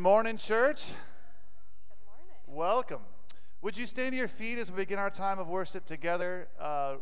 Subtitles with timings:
[0.00, 0.86] Good morning, church.
[0.86, 2.34] Good morning.
[2.46, 3.02] Welcome.
[3.60, 6.94] Would you stand to your feet as we begin our time of worship together, uh,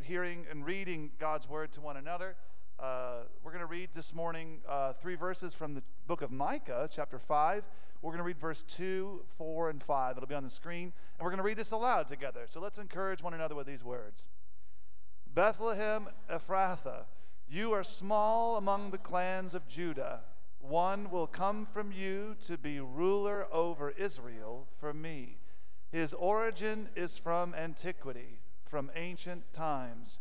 [0.00, 2.34] hearing and reading God's word to one another?
[2.80, 6.88] Uh, we're going to read this morning uh, three verses from the book of Micah,
[6.90, 7.62] chapter 5.
[8.00, 10.16] We're going to read verse 2, 4, and 5.
[10.16, 10.94] It'll be on the screen.
[11.18, 12.46] And we're going to read this aloud together.
[12.48, 14.24] So let's encourage one another with these words
[15.26, 17.04] Bethlehem Ephrathah,
[17.46, 20.20] you are small among the clans of Judah.
[20.68, 25.38] One will come from you to be ruler over Israel for me.
[25.92, 30.20] His origin is from antiquity, from ancient times.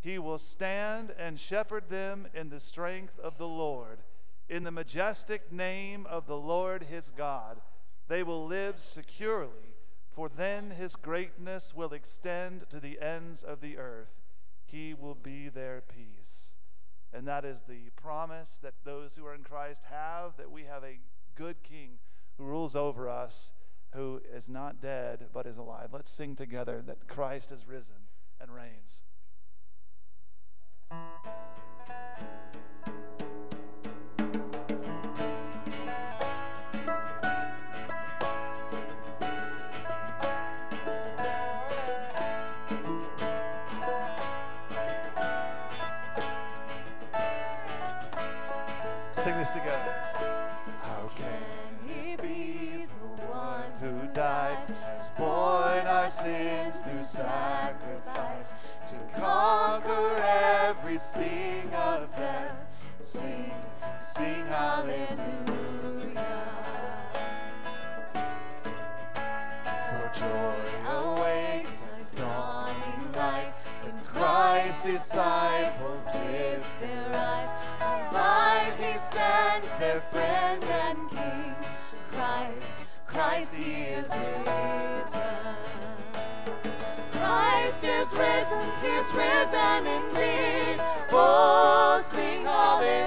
[0.00, 4.00] He will stand and shepherd them in the strength of the Lord,
[4.48, 7.60] in the majestic name of the Lord his God.
[8.08, 9.76] They will live securely,
[10.10, 14.22] for then his greatness will extend to the ends of the earth.
[14.64, 16.27] He will be their peace.
[17.12, 20.84] And that is the promise that those who are in Christ have that we have
[20.84, 21.00] a
[21.34, 21.98] good king
[22.36, 23.54] who rules over us,
[23.94, 25.88] who is not dead but is alive.
[25.92, 27.96] Let's sing together that Christ is risen
[28.40, 29.02] and reigns.
[56.28, 58.58] Sins through sacrifice
[58.90, 60.16] to conquer
[60.66, 62.56] every sting of death.
[63.00, 63.50] Sing,
[63.98, 65.06] sing hallelujah.
[69.88, 70.58] For joy
[70.90, 77.50] awakes as dawning light when Christ's disciples lift their eyes.
[77.80, 81.54] Alive he stands, their friend and king.
[82.12, 85.47] Christ, Christ, he is risen.
[88.08, 90.80] Is risen, He's risen indeed.
[91.12, 93.04] Oh, sing hallelujah.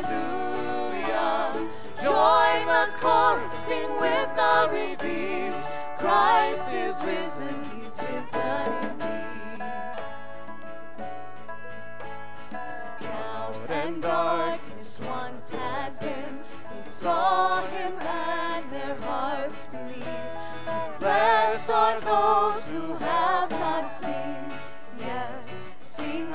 [2.04, 5.66] Join the chorus, sing with the redeemed.
[5.98, 9.64] Christ is risen, He's risen indeed.
[13.00, 16.44] Doubt and darkness once has been,
[16.76, 20.38] they saw Him and their hearts believed.
[21.00, 24.41] Blessed are those who have not seen,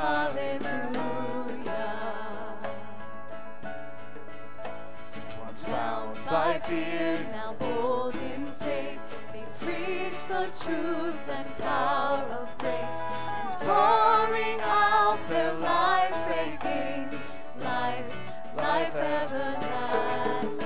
[0.06, 1.74] hallelujah.
[5.44, 9.00] Once bound by fear, now bold in faith,
[9.32, 12.98] they preach the truth and power of grace,
[13.40, 17.20] and pouring out their lives they gained
[17.60, 18.10] life,
[18.56, 20.62] life everlasting.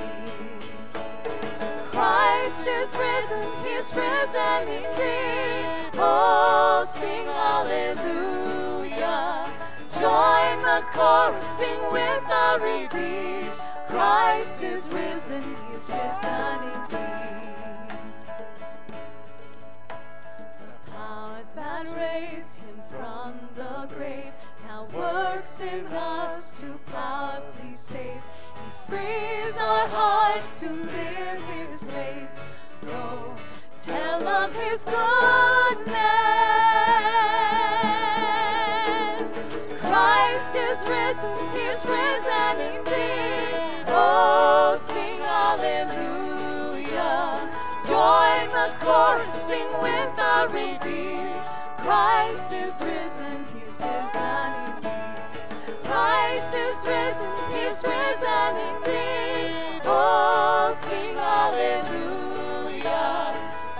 [1.91, 5.65] Christ is risen, He's risen indeed.
[5.95, 8.60] Oh, sing hallelujah.
[10.01, 13.55] Join the chorus, sing with the redeemed.
[13.89, 17.91] Christ is risen, He's risen indeed.
[20.59, 24.33] The power that raised Him from the grave
[24.67, 28.23] now works in us to powerfully save.
[28.61, 32.39] He frees our hearts to live His grace.
[32.87, 33.35] Go
[33.83, 35.20] tell of His goodness.
[45.57, 47.51] Hallelujah.
[47.89, 51.45] Join the chorus, sing with the redeemed.
[51.79, 55.01] Christ is risen, He's risen indeed.
[55.83, 59.83] Christ is risen, He's risen indeed.
[59.85, 63.13] Oh, sing hallelujah.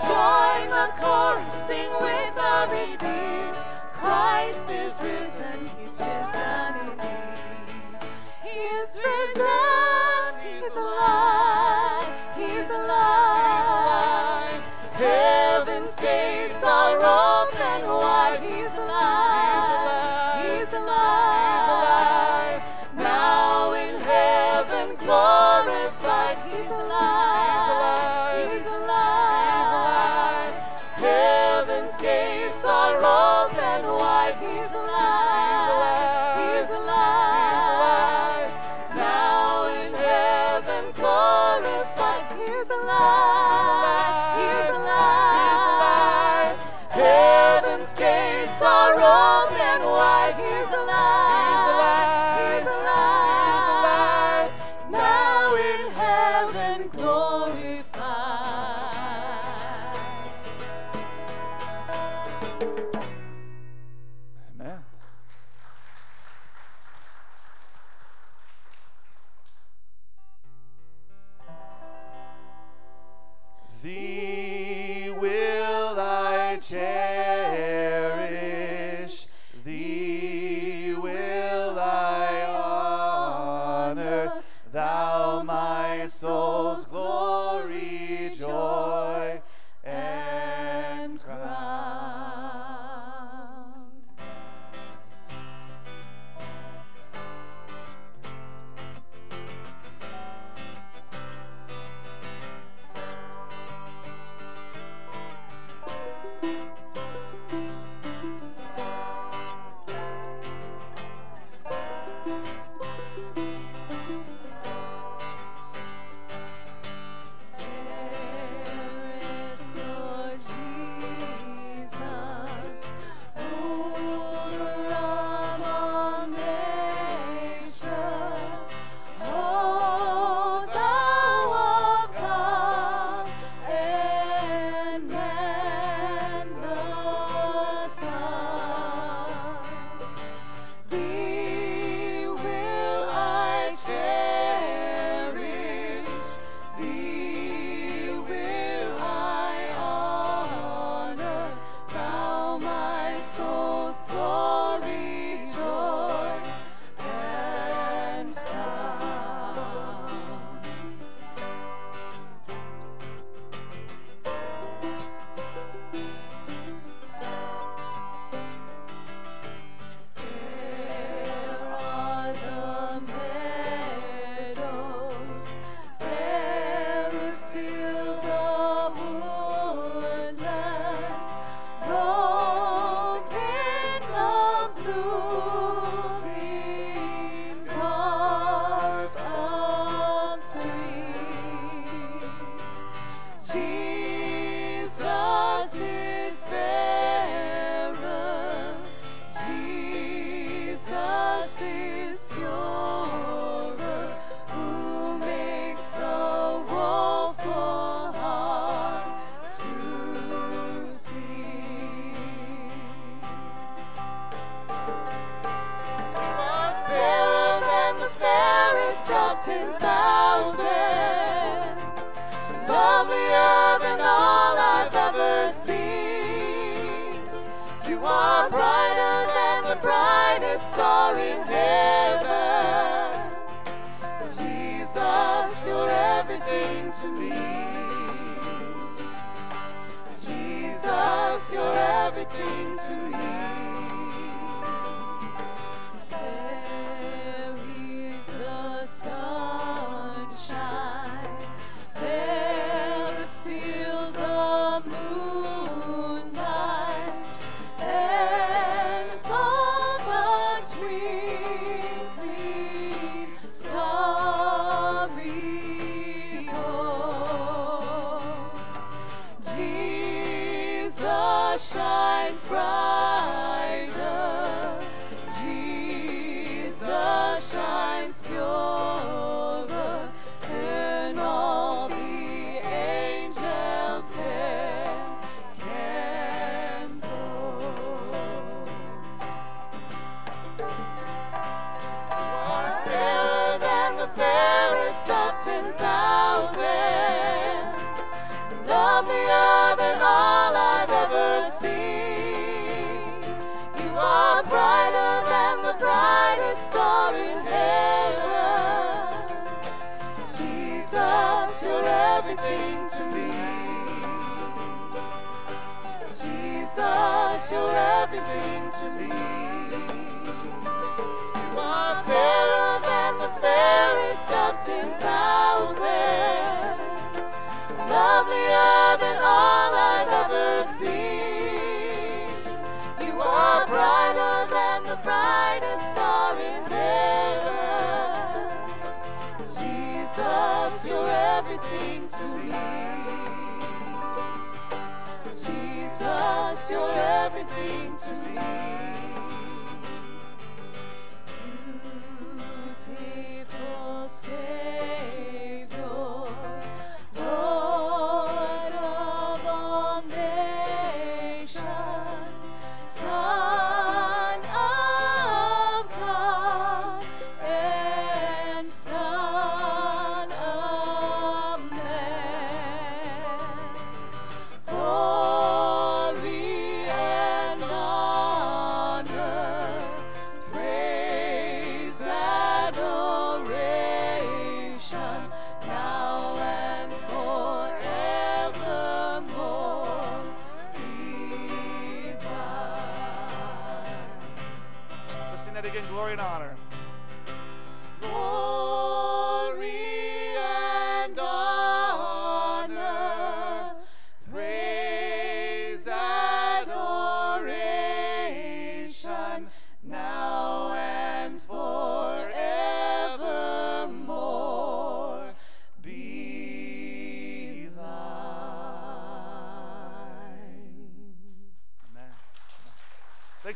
[0.07, 3.55] Join the chorus, sing with the redeemed.
[3.93, 7.39] Christ is risen, He's risen indeed.
[8.43, 9.90] He is risen,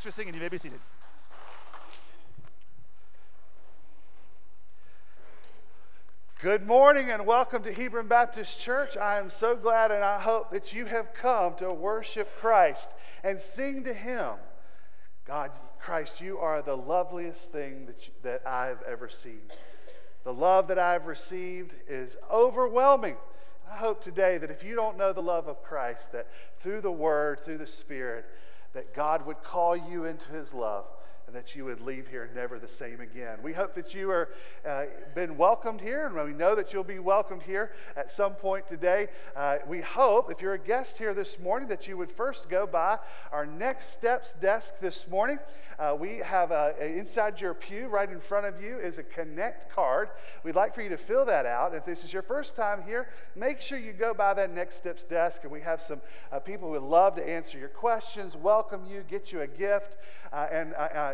[0.05, 0.35] for singing.
[0.35, 0.79] You may be seated.
[6.39, 8.97] Good morning and welcome to Hebron Baptist Church.
[8.97, 12.87] I am so glad and I hope that you have come to worship Christ
[13.23, 14.33] and sing to Him.
[15.25, 19.41] God, Christ, you are the loveliest thing that, you, that I've ever seen.
[20.23, 23.15] The love that I've received is overwhelming.
[23.71, 26.27] I hope today that if you don't know the love of Christ, that
[26.59, 28.25] through the Word, through the Spirit,
[28.75, 30.85] that God would call you into His love
[31.35, 33.37] that you would leave here never the same again.
[33.43, 34.29] We hope that you are
[34.65, 38.67] uh, been welcomed here, and we know that you'll be welcomed here at some point
[38.67, 39.09] today.
[39.35, 42.65] Uh, we hope, if you're a guest here this morning, that you would first go
[42.65, 42.97] by
[43.33, 45.37] our Next Steps desk this morning.
[45.77, 49.03] Uh, we have a, a, inside your pew, right in front of you, is a
[49.03, 50.09] Connect card.
[50.43, 51.75] We'd like for you to fill that out.
[51.75, 55.03] If this is your first time here, make sure you go by that Next Steps
[55.03, 58.85] desk, and we have some uh, people who would love to answer your questions, welcome
[58.85, 59.97] you, get you a gift,
[60.31, 61.13] uh, and uh, uh,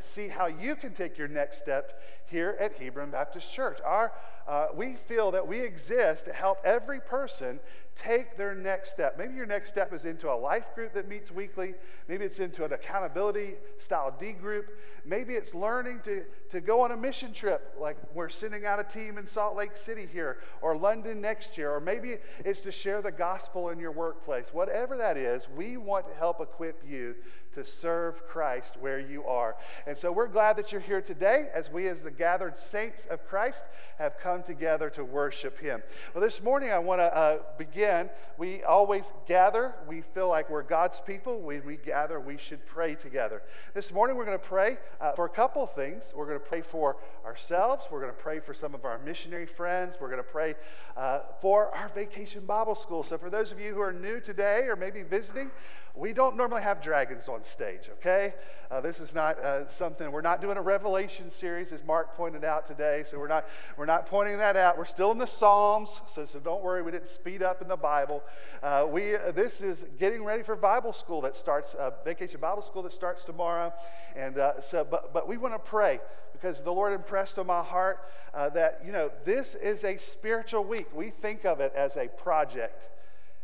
[0.00, 3.78] see how you can take your next step here at Hebron Baptist Church.
[3.84, 4.12] Our,
[4.46, 7.60] uh, we feel that we exist to help every person
[7.96, 9.18] take their next step.
[9.18, 11.74] Maybe your next step is into a life group that meets weekly.
[12.08, 14.70] Maybe it's into an accountability style D group.
[15.04, 18.84] Maybe it's learning to, to go on a mission trip, like we're sending out a
[18.84, 21.72] team in Salt Lake City here or London next year.
[21.72, 24.48] Or maybe it's to share the gospel in your workplace.
[24.52, 27.16] Whatever that is, we want to help equip you
[27.54, 29.56] to serve Christ where you are.
[29.86, 33.26] And so we're glad that you're here today as we, as the gathered saints of
[33.26, 33.64] Christ,
[33.98, 35.82] have come together to worship Him.
[36.14, 38.10] Well, this morning I want to uh, begin.
[38.38, 39.74] We always gather.
[39.88, 41.40] We feel like we're God's people.
[41.40, 43.42] When we gather, we should pray together.
[43.74, 46.12] This morning we're going to pray uh, for a couple things.
[46.14, 47.86] We're going to pray for ourselves.
[47.90, 49.96] We're going to pray for some of our missionary friends.
[50.00, 50.54] We're going to pray
[50.96, 53.02] uh, for our vacation Bible school.
[53.02, 55.50] So for those of you who are new today or maybe visiting,
[55.94, 58.34] we don't normally have dragons on stage, okay?
[58.70, 62.44] Uh, this is not uh, something, we're not doing a Revelation series, as Mark pointed
[62.44, 64.78] out today, so we're not, we're not pointing that out.
[64.78, 67.76] We're still in the Psalms, so, so don't worry, we didn't speed up in the
[67.76, 68.22] Bible.
[68.62, 72.62] Uh, we, uh, this is getting ready for Bible school that starts, uh, Vacation Bible
[72.62, 73.72] School that starts tomorrow.
[74.14, 76.00] And uh, so, but, but we want to pray
[76.32, 77.98] because the Lord impressed on my heart
[78.32, 80.86] that, you know, this is a spiritual week.
[80.94, 82.88] We think of it as a project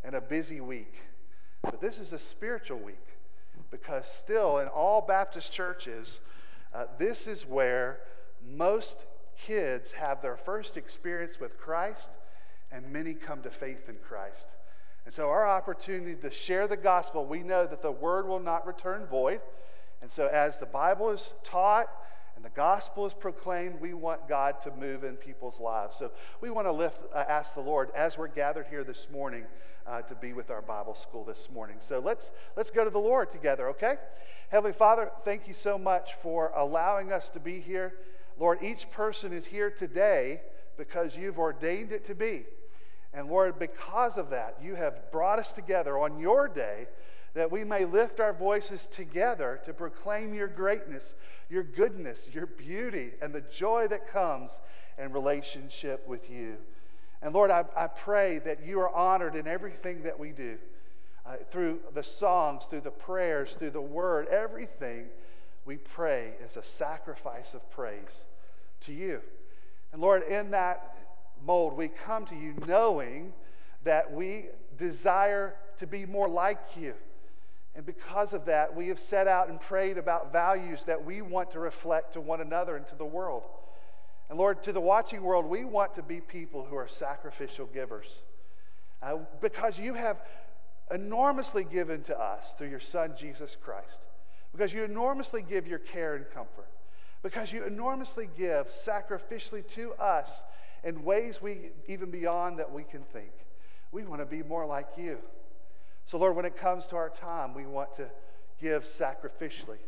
[0.02, 0.94] and a busy week.
[1.66, 3.05] But this is a spiritual week
[3.72, 6.20] because, still, in all Baptist churches,
[6.72, 7.98] uh, this is where
[8.57, 9.05] most
[9.37, 12.11] kids have their first experience with Christ,
[12.70, 14.46] and many come to faith in Christ.
[15.05, 18.66] And so, our opportunity to share the gospel, we know that the word will not
[18.66, 19.40] return void.
[20.02, 21.88] And so, as the Bible is taught,
[22.46, 25.96] the gospel is proclaimed, we want God to move in people's lives.
[25.96, 29.42] So we want to lift, uh, ask the Lord as we're gathered here this morning
[29.85, 31.78] uh, to be with our Bible school this morning.
[31.80, 33.96] So let's let's go to the Lord together, okay?
[34.48, 37.94] Heavenly Father, thank you so much for allowing us to be here.
[38.38, 40.40] Lord, each person is here today
[40.78, 42.44] because you've ordained it to be.
[43.12, 46.87] And Lord, because of that, you have brought us together on your day
[47.37, 51.14] that we may lift our voices together to proclaim your greatness,
[51.51, 54.59] your goodness, your beauty, and the joy that comes
[54.96, 56.57] in relationship with you.
[57.20, 60.57] And Lord, I, I pray that you are honored in everything that we do.
[61.27, 65.05] Uh, through the songs, through the prayers, through the word, everything
[65.66, 68.25] we pray is a sacrifice of praise
[68.81, 69.20] to you.
[69.92, 70.96] And Lord, in that
[71.44, 73.35] mold, we come to you knowing
[73.85, 74.46] that we
[74.79, 76.94] desire to be more like you.
[77.77, 81.51] And because of that, we have set out and prayed about values that we want
[81.51, 83.45] to reflect to one another and to the world.
[84.31, 88.23] And Lord, to the watching world, we want to be people who are sacrificial givers.
[89.03, 90.23] Uh, because you have
[90.91, 93.99] enormously given to us through your Son, Jesus Christ.
[94.53, 96.71] Because you enormously give your care and comfort.
[97.23, 100.43] Because you enormously give sacrificially to us
[100.83, 103.33] in ways we even beyond that we can think.
[103.93, 105.19] We want to be more like you.
[106.07, 108.09] So, Lord, when it comes to our time, we want to
[108.61, 109.79] give sacrificially.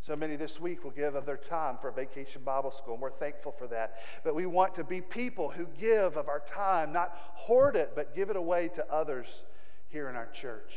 [0.00, 3.10] So many this week will give of their time for Vacation Bible School, and we're
[3.10, 3.98] thankful for that.
[4.24, 8.14] But we want to be people who give of our time, not hoard it, but
[8.14, 9.44] give it away to others
[9.88, 10.72] here in our church.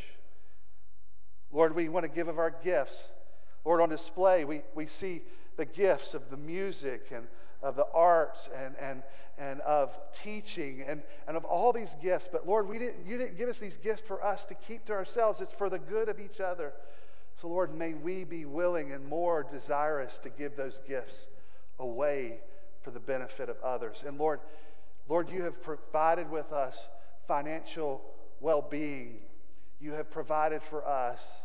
[1.51, 3.01] Lord, we want to give of our gifts.
[3.63, 5.21] Lord, on display, we, we see
[5.55, 7.27] the gifts of the music and
[7.63, 9.03] of the arts and, and,
[9.37, 12.29] and of teaching and, and of all these gifts.
[12.31, 14.93] But Lord, we didn't, you didn't give us these gifts for us to keep to
[14.93, 16.73] ourselves, it's for the good of each other.
[17.41, 21.27] So, Lord, may we be willing and more desirous to give those gifts
[21.79, 22.39] away
[22.81, 24.03] for the benefit of others.
[24.05, 24.39] And Lord,
[25.09, 26.89] Lord, you have provided with us
[27.27, 28.01] financial
[28.39, 29.17] well being.
[29.81, 31.41] You have provided for us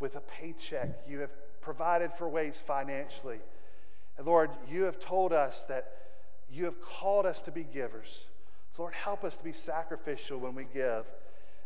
[0.00, 0.88] with a paycheck.
[1.08, 3.38] You have provided for ways financially.
[4.20, 5.92] And Lord, you have told us that
[6.52, 8.26] you have called us to be givers.
[8.76, 11.06] So, Lord, help us to be sacrificial when we give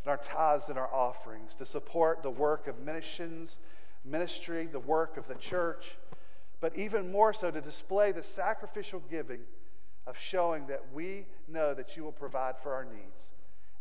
[0.05, 3.59] in our tithes and our offerings to support the work of missions,
[4.05, 5.97] ministry, the work of the church,
[6.61, 9.40] but even more so to display the sacrificial giving
[10.07, 13.31] of showing that we know that you will provide for our needs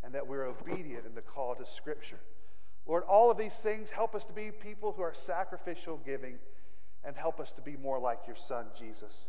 [0.03, 2.21] and that we're obedient in the call to Scripture.
[2.88, 6.39] Lord, all of these things help us to be people who are sacrificial giving
[7.05, 9.27] and help us to be more like your Son, Jesus.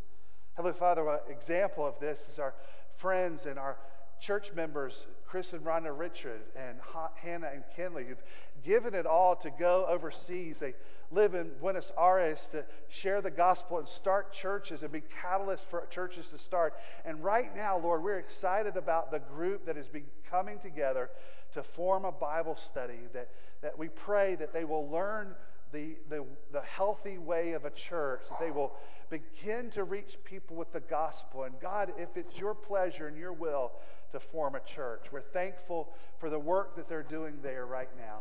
[0.54, 2.54] Heavenly Father, an example of this is our
[2.96, 3.76] friends and our
[4.20, 6.78] church members, Chris and Rhonda Richard and
[7.16, 8.22] Hannah and Kenley, who've
[8.64, 10.58] given it all to go overseas.
[10.58, 10.74] They
[11.10, 15.84] live in Buenos Aires to share the gospel and start churches and be catalysts for
[15.90, 16.74] churches to start.
[17.04, 21.10] And right now, Lord, we're excited about the group that been coming together
[21.52, 23.28] to form a Bible study that,
[23.62, 25.34] that we pray that they will learn
[25.74, 28.72] the, the, the healthy way of a church, that they will
[29.10, 31.42] begin to reach people with the gospel.
[31.42, 33.72] And God, if it's your pleasure and your will
[34.12, 38.20] to form a church, we're thankful for the work that they're doing there right now.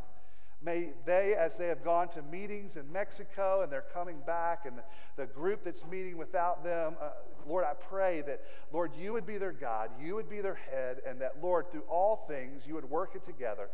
[0.65, 4.77] May they, as they have gone to meetings in Mexico and they're coming back, and
[4.77, 4.83] the,
[5.17, 7.09] the group that's meeting without them, uh,
[7.45, 11.01] Lord, I pray that, Lord, you would be their God, you would be their head,
[11.05, 13.69] and that, Lord, through all things, you would work it together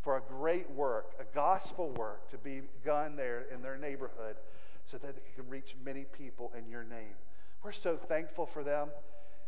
[0.00, 4.36] for a great work, a gospel work to be begun there in their neighborhood
[4.90, 7.14] so that they can reach many people in your name.
[7.62, 8.88] We're so thankful for them.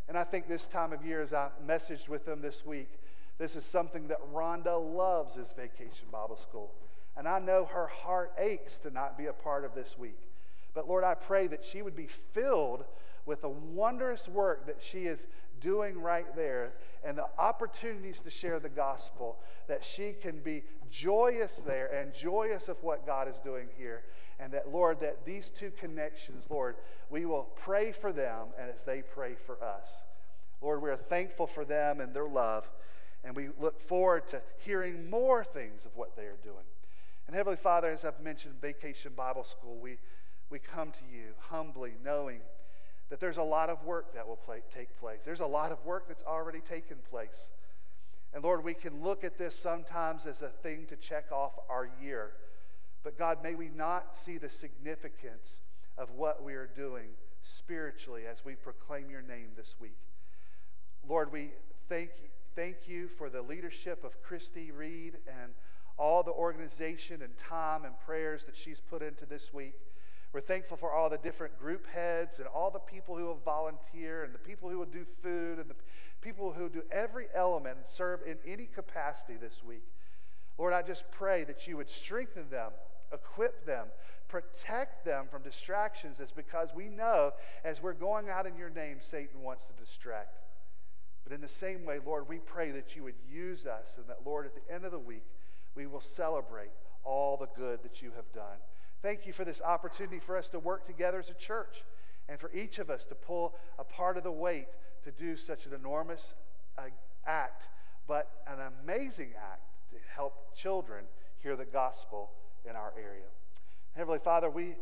[0.09, 2.99] And I think this time of year, as I messaged with them this week,
[3.39, 6.73] this is something that Rhonda loves is Vacation Bible School.
[7.17, 10.19] And I know her heart aches to not be a part of this week.
[10.75, 12.85] But Lord, I pray that she would be filled
[13.25, 15.27] with the wondrous work that she is
[15.61, 16.73] doing right there
[17.05, 22.69] and the opportunities to share the gospel, that she can be joyous there and joyous
[22.69, 24.03] of what God is doing here.
[24.39, 26.77] And that, Lord, that these two connections, Lord,
[27.11, 29.89] we will pray for them and as they pray for us.
[30.63, 32.69] Lord, we are thankful for them and their love.
[33.25, 36.65] And we look forward to hearing more things of what they are doing.
[37.27, 39.99] And Heavenly Father, as I've mentioned, Vacation Bible School, we,
[40.49, 42.41] we come to you humbly, knowing
[43.11, 45.25] that there's a lot of work that will play, take place.
[45.25, 47.51] There's a lot of work that's already taken place.
[48.33, 51.91] And Lord, we can look at this sometimes as a thing to check off our
[52.01, 52.31] year.
[53.03, 55.61] But God, may we not see the significance
[55.99, 57.09] of what we are doing
[57.43, 59.97] spiritually as we proclaim your name this week.
[61.09, 61.51] Lord, we
[61.89, 62.11] thank
[62.55, 65.53] thank you for the leadership of Christy Reed and
[65.97, 69.75] all the organization and time and prayers that she's put into this week.
[70.33, 74.23] We're thankful for all the different group heads and all the people who will volunteer
[74.23, 75.75] and the people who will do food and the
[76.21, 79.83] people who do every element and serve in any capacity this week.
[80.57, 82.71] Lord, I just pray that you would strengthen them,
[83.13, 83.87] equip them,
[84.29, 86.21] protect them from distractions.
[86.21, 87.33] Is because we know
[87.65, 90.39] as we're going out in your name, Satan wants to distract.
[91.25, 94.19] But in the same way, Lord, we pray that you would use us and that,
[94.25, 95.25] Lord, at the end of the week,
[95.75, 96.71] we will celebrate
[97.05, 98.59] all the good that you have done.
[99.03, 101.85] Thank you for this opportunity for us to work together as a church
[102.29, 104.69] and for each of us to pull a part of the weight
[105.05, 106.35] to do such an enormous
[106.77, 106.83] uh,
[107.27, 107.69] act,
[108.07, 111.05] but an amazing act to help children
[111.43, 112.31] hear the gospel
[112.69, 113.25] in our area.
[113.97, 114.77] Heavenly Father, we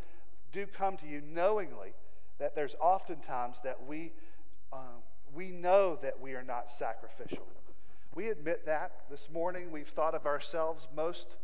[0.51, 1.93] do come to you knowingly
[2.39, 4.11] that there's oftentimes that we
[4.71, 5.01] um,
[5.33, 7.45] we know that we are not sacrificial.
[8.15, 9.71] We admit that this morning.
[9.71, 11.35] We've thought of ourselves most,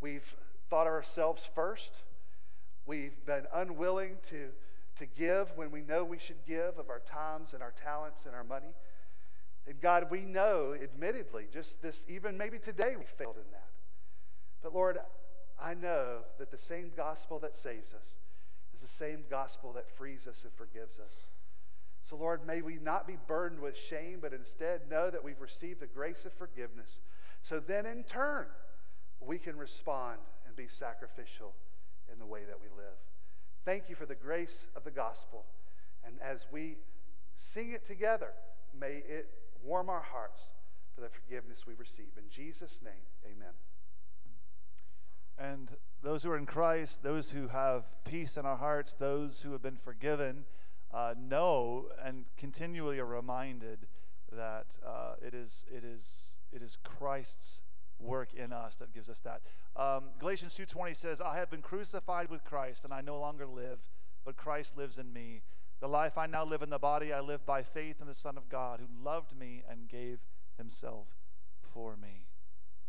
[0.00, 0.34] we've
[0.70, 1.92] thought of ourselves first.
[2.86, 4.48] We've been unwilling to,
[4.98, 8.34] to give when we know we should give of our times and our talents and
[8.34, 8.74] our money.
[9.66, 13.68] And God, we know, admittedly, just this, even maybe today we failed in that.
[14.62, 14.98] But Lord,
[15.60, 18.06] I know that the same gospel that saves us
[18.72, 21.14] is the same gospel that frees us and forgives us.
[22.02, 25.80] So, Lord, may we not be burdened with shame, but instead know that we've received
[25.80, 26.98] the grace of forgiveness.
[27.42, 28.46] So then, in turn,
[29.20, 30.18] we can respond
[30.60, 31.54] be sacrificial
[32.12, 32.98] in the way that we live.
[33.64, 35.46] Thank you for the grace of the gospel.
[36.04, 36.76] And as we
[37.34, 38.32] sing it together,
[38.78, 39.30] may it
[39.64, 40.42] warm our hearts
[40.94, 42.10] for the forgiveness we receive.
[42.18, 42.92] In Jesus' name,
[43.24, 43.54] amen.
[45.38, 45.70] And
[46.02, 49.62] those who are in Christ, those who have peace in our hearts, those who have
[49.62, 50.44] been forgiven,
[50.92, 53.86] uh, know and continually are reminded
[54.30, 57.62] that uh, it is it is it is Christ's
[58.00, 59.42] work in us that gives us that.
[59.76, 63.90] Um, Galatians 2:20 says, "I have been crucified with Christ, and I no longer live,
[64.24, 65.42] but Christ lives in me.
[65.80, 68.36] The life I now live in the body, I live by faith in the Son
[68.36, 70.20] of God, who loved me and gave
[70.56, 71.08] Himself
[71.60, 72.26] for me."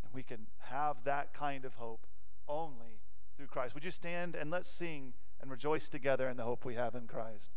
[0.04, 2.08] And we can have that kind of hope
[2.48, 3.02] only
[3.36, 3.74] through Christ.
[3.74, 7.08] Would you stand and let's sing and rejoice together in the hope we have in
[7.08, 7.52] Christ?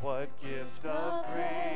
[0.00, 1.69] What gift of praise?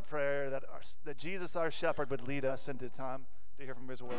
[0.00, 3.26] Prayer that, our, that Jesus, our shepherd, would lead us into time
[3.58, 4.14] to hear from his word.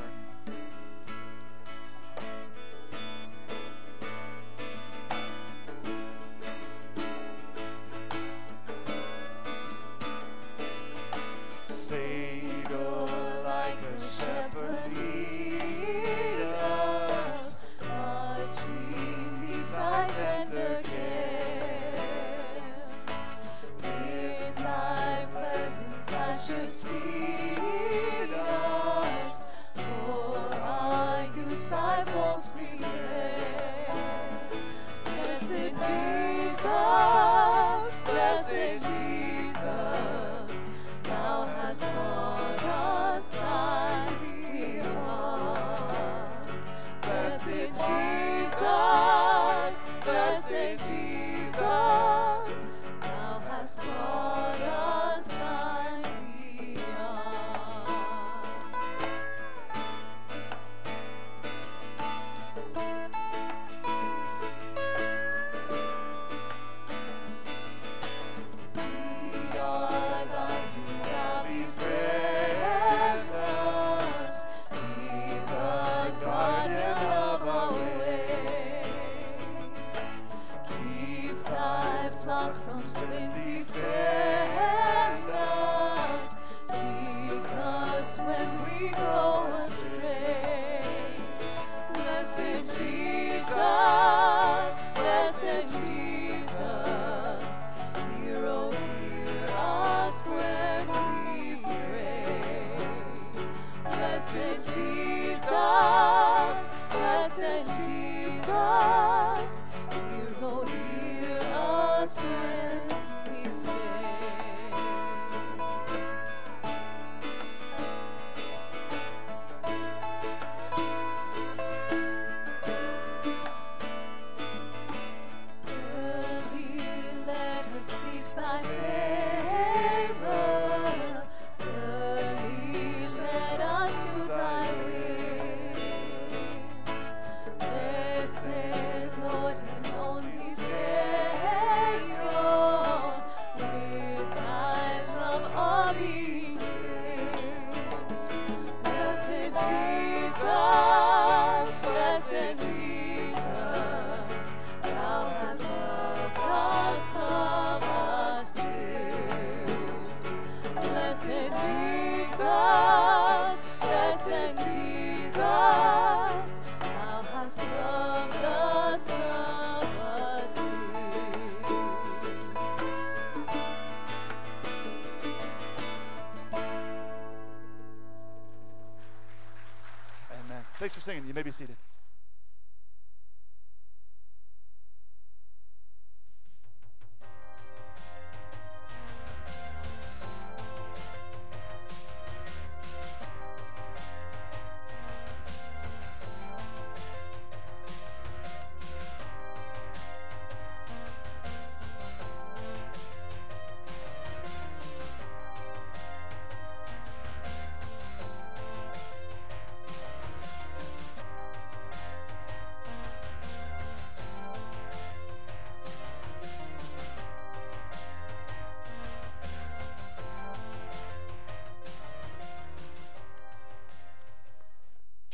[181.49, 181.78] Be seated.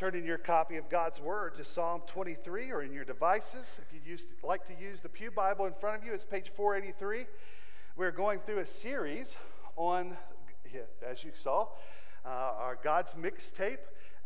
[0.05, 3.65] Turn in your copy of God's Word to Psalm 23 or in your devices.
[3.79, 7.25] If you'd like to use the Pew Bible in front of you, it's page 483.
[7.95, 9.35] We're going through a series
[9.75, 10.15] on,
[11.03, 11.69] as you saw,
[12.23, 13.79] uh, our God's mixtape,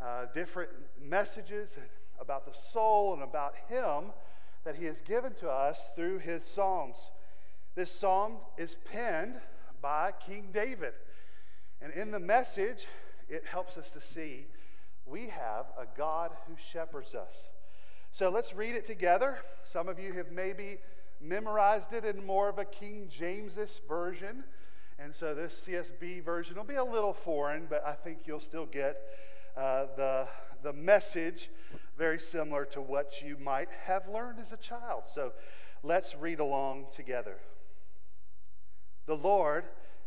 [0.04, 0.70] uh, different
[1.02, 1.78] messages
[2.20, 4.12] about the soul and about Him
[4.66, 6.98] that He has given to us through His Psalms.
[7.76, 9.40] This psalm is penned
[9.82, 10.92] by King David.
[11.82, 12.86] And in the message,
[13.30, 14.48] it helps us to see
[15.10, 17.49] we have a God who shepherds us.
[18.12, 19.38] So let's read it together.
[19.64, 20.78] Some of you have maybe
[21.22, 24.43] memorized it in more of a King Jamesish version.
[24.97, 28.66] And so this CSB version will be a little foreign, but I think you'll still
[28.66, 28.97] get
[29.55, 30.28] uh, the,
[30.64, 31.49] the message
[31.97, 35.03] very similar to what you might have learned as a child.
[35.07, 35.34] So
[35.84, 37.38] let's read along together.
[39.05, 39.66] The Lord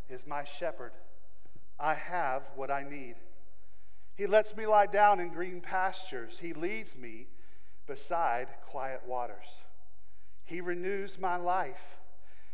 [0.09, 0.93] is my shepherd.
[1.79, 3.17] I have what I need.
[4.23, 6.39] He lets me lie down in green pastures.
[6.39, 7.27] He leads me
[7.89, 9.49] beside quiet waters.
[10.45, 11.99] He renews my life.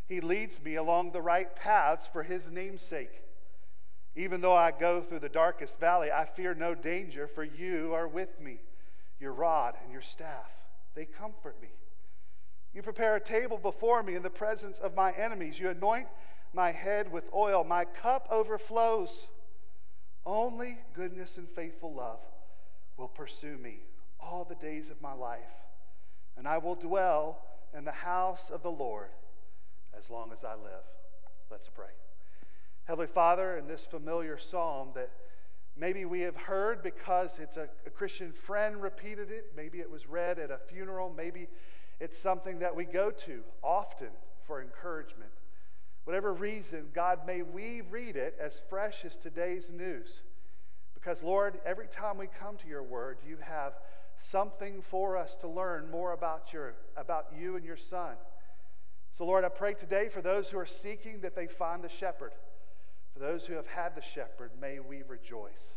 [0.07, 3.21] He leads me along the right paths for his name's sake.
[4.16, 8.09] Even though I go through the darkest valley, I fear no danger, for you are
[8.09, 8.61] with me.
[9.21, 10.51] Your rod and your staff,
[10.95, 11.69] they comfort me.
[12.73, 15.61] You prepare a table before me in the presence of my enemies.
[15.61, 16.09] You anoint
[16.55, 17.62] my head with oil.
[17.62, 19.29] My cup overflows.
[20.29, 22.18] Only goodness and faithful love
[22.99, 23.79] will pursue me
[24.20, 25.41] all the days of my life,
[26.37, 27.39] and I will dwell
[27.74, 29.09] in the house of the Lord
[29.97, 30.85] as long as I live.
[31.51, 31.95] Let's pray.
[32.85, 35.09] Heavenly Father, in this familiar psalm that
[35.79, 40.07] maybe we have heard because it's a, a, Christian friend repeated it, maybe it was
[40.07, 41.49] read at a funeral, maybe
[42.01, 44.11] it's something that we go to often
[44.47, 45.31] for encouragement.
[46.09, 50.23] Whatever reason, God, may we read it as fresh as today's news.
[50.95, 53.75] Because, Lord, every time we come to your word, you have
[54.17, 58.15] something for us to learn more about, your, about you and your son.
[59.19, 62.33] So, Lord, I pray today for those who are seeking that they find the shepherd.
[63.13, 65.75] For those who have had the shepherd, may we rejoice.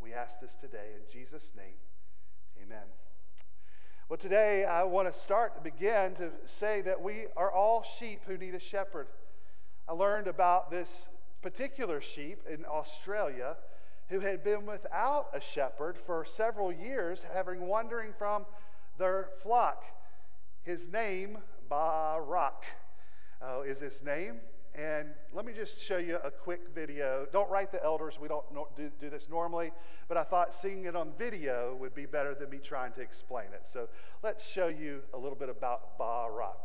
[0.00, 1.78] We ask this today in Jesus' name.
[2.60, 2.88] Amen.
[4.12, 8.20] Well, today I want to start to begin to say that we are all sheep
[8.26, 9.06] who need a shepherd.
[9.88, 11.08] I learned about this
[11.40, 13.56] particular sheep in Australia
[14.10, 18.44] who had been without a shepherd for several years, having wandering from
[18.98, 19.82] their flock.
[20.62, 21.38] His name,
[21.70, 22.64] Baarack,
[23.40, 24.40] uh, is his name.
[24.74, 27.26] And let me just show you a quick video.
[27.30, 28.44] Don't write the elders, we don't
[28.74, 29.70] do, do this normally,
[30.08, 33.46] but I thought seeing it on video would be better than me trying to explain
[33.52, 33.62] it.
[33.64, 33.88] So
[34.22, 36.64] let's show you a little bit about Baarack.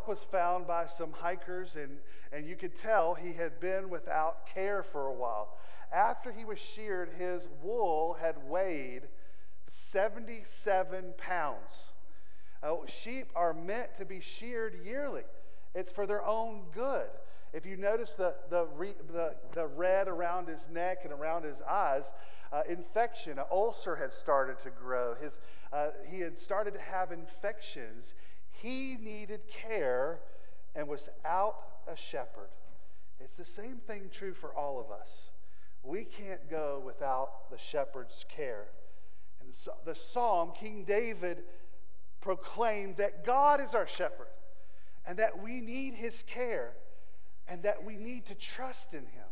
[0.00, 1.98] Baarack was found by some hikers, and,
[2.32, 5.56] and you could tell he had been without care for a while.
[5.92, 9.02] After he was sheared, his wool had weighed
[9.66, 11.92] 77 pounds.
[12.62, 15.24] Uh, sheep are meant to be sheared yearly,
[15.74, 17.08] it's for their own good.
[17.52, 21.60] If you notice the, the, re, the, the red around his neck and around his
[21.62, 22.12] eyes,
[22.52, 25.16] uh, infection, an ulcer had started to grow.
[25.20, 25.38] His,
[25.72, 28.14] uh, he had started to have infections.
[28.62, 30.20] He needed care
[30.74, 31.56] and was out
[31.90, 32.50] a shepherd.
[33.18, 35.30] It's the same thing true for all of us.
[35.82, 38.66] We can't go without the shepherd's care.
[39.40, 39.54] And
[39.84, 41.42] the psalm, King David
[42.20, 44.28] proclaimed that God is our shepherd
[45.06, 46.72] and that we need his care
[47.48, 49.28] and that we need to trust in him.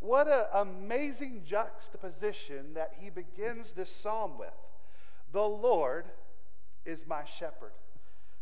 [0.00, 4.54] What an amazing juxtaposition that he begins this psalm with.
[5.32, 6.06] The Lord
[6.84, 7.72] is my shepherd.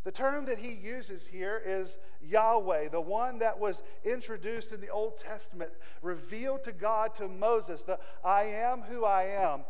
[0.05, 4.89] The term that he uses here is Yahweh, the one that was introduced in the
[4.89, 5.71] Old Testament,
[6.03, 9.65] revealed to God to Moses, the I am who I am.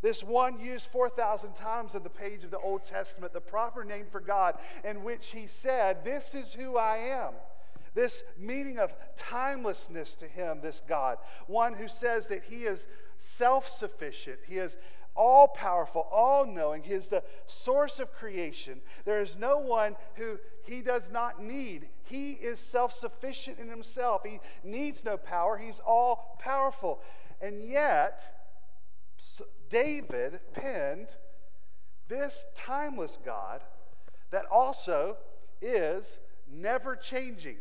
[0.00, 4.06] This one used 4,000 times in the page of the Old Testament, the proper name
[4.10, 7.34] for God, in which he said, This is who I am.
[7.94, 11.18] This meaning of timelessness to him, this God.
[11.46, 12.86] One who says that he is
[13.18, 14.76] self sufficient, he is
[15.14, 16.82] all powerful, all knowing.
[16.82, 18.80] He is the source of creation.
[19.04, 21.88] There is no one who he does not need.
[22.04, 24.22] He is self sufficient in himself.
[24.24, 25.58] He needs no power.
[25.58, 27.00] He's all powerful.
[27.40, 28.20] And yet,
[29.70, 31.08] David penned
[32.08, 33.62] this timeless God
[34.30, 35.16] that also
[35.60, 37.56] is never changing,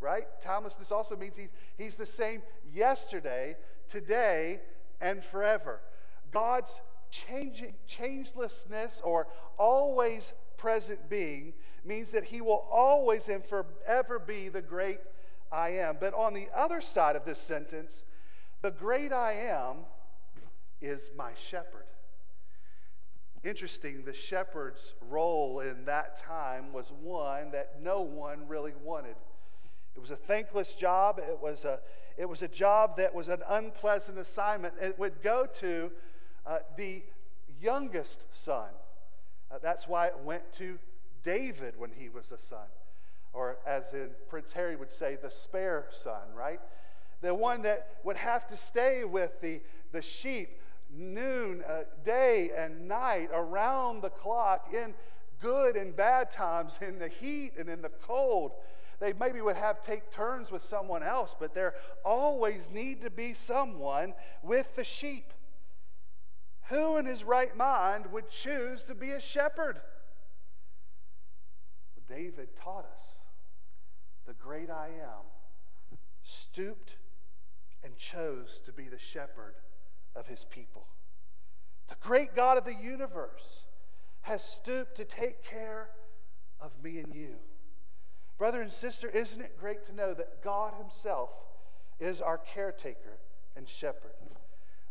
[0.00, 0.26] right?
[0.40, 2.42] Timelessness also means he's, he's the same
[2.72, 3.56] yesterday,
[3.88, 4.60] today,
[5.00, 5.80] and forever.
[6.32, 11.52] God's changing, changelessness or always present being
[11.84, 15.00] means that he will always and forever be the great
[15.52, 15.96] I am.
[16.00, 18.04] But on the other side of this sentence,
[18.62, 19.76] the great I am
[20.80, 21.84] is my shepherd.
[23.44, 29.14] Interesting, the shepherd's role in that time was one that no one really wanted.
[29.94, 31.20] It was a thankless job.
[31.20, 31.78] It was a,
[32.16, 34.74] it was a job that was an unpleasant assignment.
[34.82, 35.90] It would go to
[36.46, 37.02] uh, the
[37.60, 38.68] youngest son.
[39.50, 40.78] Uh, that's why it went to
[41.22, 42.66] David when he was a son.
[43.32, 46.60] Or, as in Prince Harry would say, the spare son, right?
[47.20, 49.60] The one that would have to stay with the,
[49.92, 50.60] the sheep
[50.96, 54.94] noon, uh, day and night, around the clock, in
[55.40, 58.52] good and bad times, in the heat and in the cold.
[58.98, 61.74] They maybe would have take turns with someone else, but there
[62.04, 65.32] always need to be someone with the sheep.
[66.68, 69.80] Who in his right mind would choose to be a shepherd?
[71.94, 73.02] Well, David taught us
[74.26, 76.96] the great I am stooped
[77.84, 79.54] and chose to be the shepherd
[80.16, 80.86] of his people.
[81.88, 83.66] The great God of the universe
[84.22, 85.90] has stooped to take care
[86.60, 87.36] of me and you.
[88.38, 91.30] Brother and sister, isn't it great to know that God Himself
[92.00, 93.18] is our caretaker
[93.56, 94.10] and shepherd?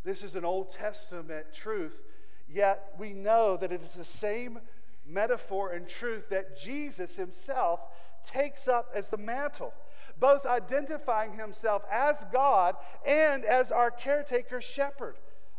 [0.05, 1.99] This is an Old Testament truth,
[2.47, 4.59] yet we know that it is the same
[5.05, 7.79] metaphor and truth that Jesus Himself
[8.23, 9.73] takes up as the mantle,
[10.19, 12.75] both identifying Himself as God
[13.05, 15.15] and as our caretaker shepherd,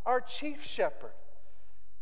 [0.07, 1.13] our chief shepherd.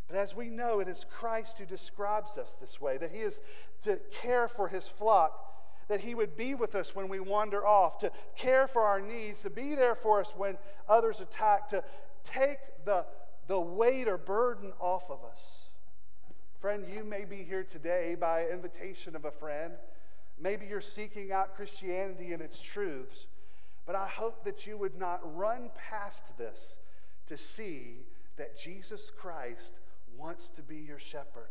[0.07, 3.41] But as we know, it is Christ who describes us this way that He is
[3.81, 5.41] to care for His flock
[5.87, 9.41] that He would be with us when we wander off, to care for our needs,
[9.41, 10.57] to be there for us when
[10.89, 11.83] others attack, to
[12.25, 13.05] take the,
[13.47, 15.69] the weight or burden off of us.
[16.59, 19.73] Friend, you may be here today by invitation of a friend.
[20.39, 23.27] Maybe you're seeking out Christianity and its truths,
[23.85, 26.77] but I hope that you would not run past this
[27.27, 28.05] to see
[28.37, 29.79] that Jesus Christ
[30.17, 31.49] wants to be your shepherd,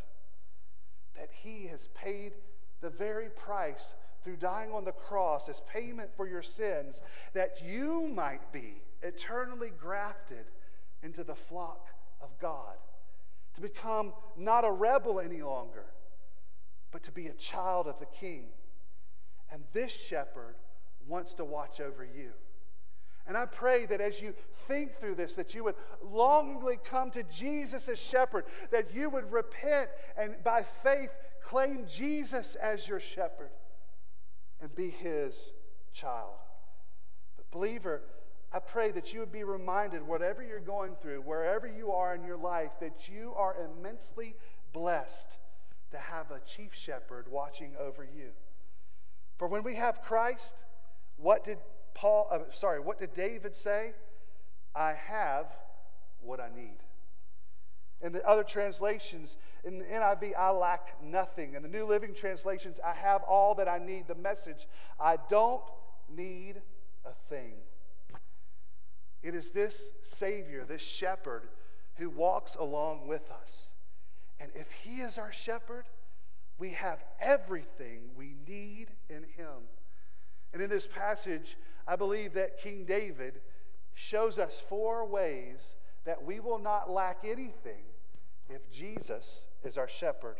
[1.17, 2.33] that He has paid
[2.81, 7.03] the very price through dying on the cross as payment for your sins,
[7.35, 10.47] that you might be eternally grafted
[11.05, 11.89] into the flock
[12.21, 12.75] of God,
[13.55, 15.85] to become not a rebel any longer,
[16.91, 18.47] but to be a child of the King.
[19.53, 20.57] And this shepherd
[21.07, 22.31] wants to watch over you.
[23.27, 24.35] And I pray that as you
[24.67, 29.31] think through this, that you would longingly come to Jesus as shepherd, that you would
[29.31, 31.11] repent and by faith
[31.43, 33.51] claim Jesus as your shepherd
[34.61, 35.53] and be his
[35.93, 36.35] child.
[37.37, 38.03] But, believer,
[38.55, 42.23] I pray that you would be reminded, whatever you're going through, wherever you are in
[42.23, 44.37] your life, that you are immensely
[44.73, 45.37] blessed
[45.91, 48.31] to have a chief shepherd watching over you.
[49.39, 50.55] For when we have Christ,
[51.17, 51.59] what did
[51.95, 53.93] Paul, uh, sorry, what did David say?
[54.73, 55.47] I have
[56.21, 56.79] what I need.
[58.03, 61.55] In the other translations, in the NIV, I lack nothing.
[61.55, 64.07] In the New Living Translations, I have all that I need.
[64.07, 64.69] The message,
[65.01, 65.63] I don't
[66.09, 66.61] need
[67.05, 67.55] a thing.
[69.25, 71.49] It is this Savior, this shepherd,
[71.97, 73.71] who walks along with us.
[74.39, 75.87] And if He is our shepherd,
[76.59, 79.65] we have everything we need in Him.
[80.53, 81.57] And in this passage,
[81.89, 83.41] I believe that King David
[83.95, 87.83] shows us four ways that we will not lack anything
[88.51, 90.37] if Jesus is our shepherd.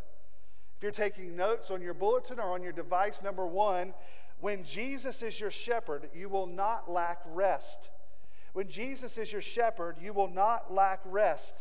[0.77, 3.95] If you're taking notes on your bulletin or on your device, number one,
[4.41, 7.89] when Jesus is your shepherd, you will not lack rest.
[8.55, 11.55] When Jesus is your shepherd, you will not lack rest.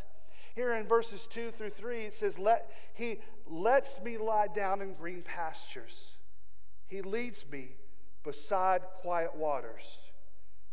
[0.55, 4.93] Here in verses 2 through 3, it says, Let, He lets me lie down in
[4.93, 6.11] green pastures.
[6.87, 7.69] He leads me
[8.23, 9.97] beside quiet waters.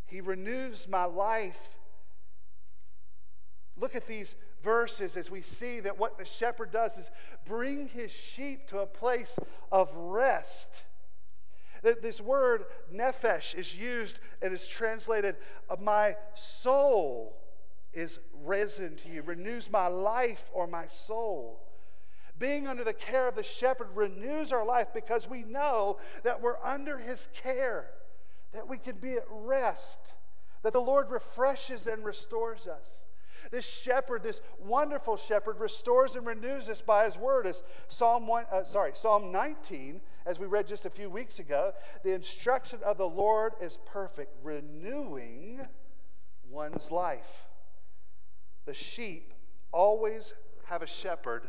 [0.05, 1.59] He renews my life.
[3.79, 7.11] Look at these verses as we see that what the shepherd does is
[7.47, 9.39] bring his sheep to a place
[9.73, 10.69] of rest.
[11.83, 15.37] This word nephesh is used and is translated,
[15.69, 17.37] uh, My soul
[17.93, 21.61] is risen to you, renews my life or my soul.
[22.39, 26.63] Being under the care of the shepherd renews our life because we know that we're
[26.65, 27.91] under his care,
[28.53, 29.99] that we can be at rest,
[30.63, 33.01] that the Lord refreshes and restores us.
[33.51, 37.47] This shepherd, this wonderful shepherd, restores and renews us by his word.
[37.47, 41.73] As Psalm one, uh, sorry, Psalm 19, as we read just a few weeks ago,
[42.05, 45.61] the instruction of the Lord is perfect, renewing
[46.49, 47.49] one's life.
[48.67, 49.35] The sheep
[49.73, 50.35] always
[50.67, 51.49] have a shepherd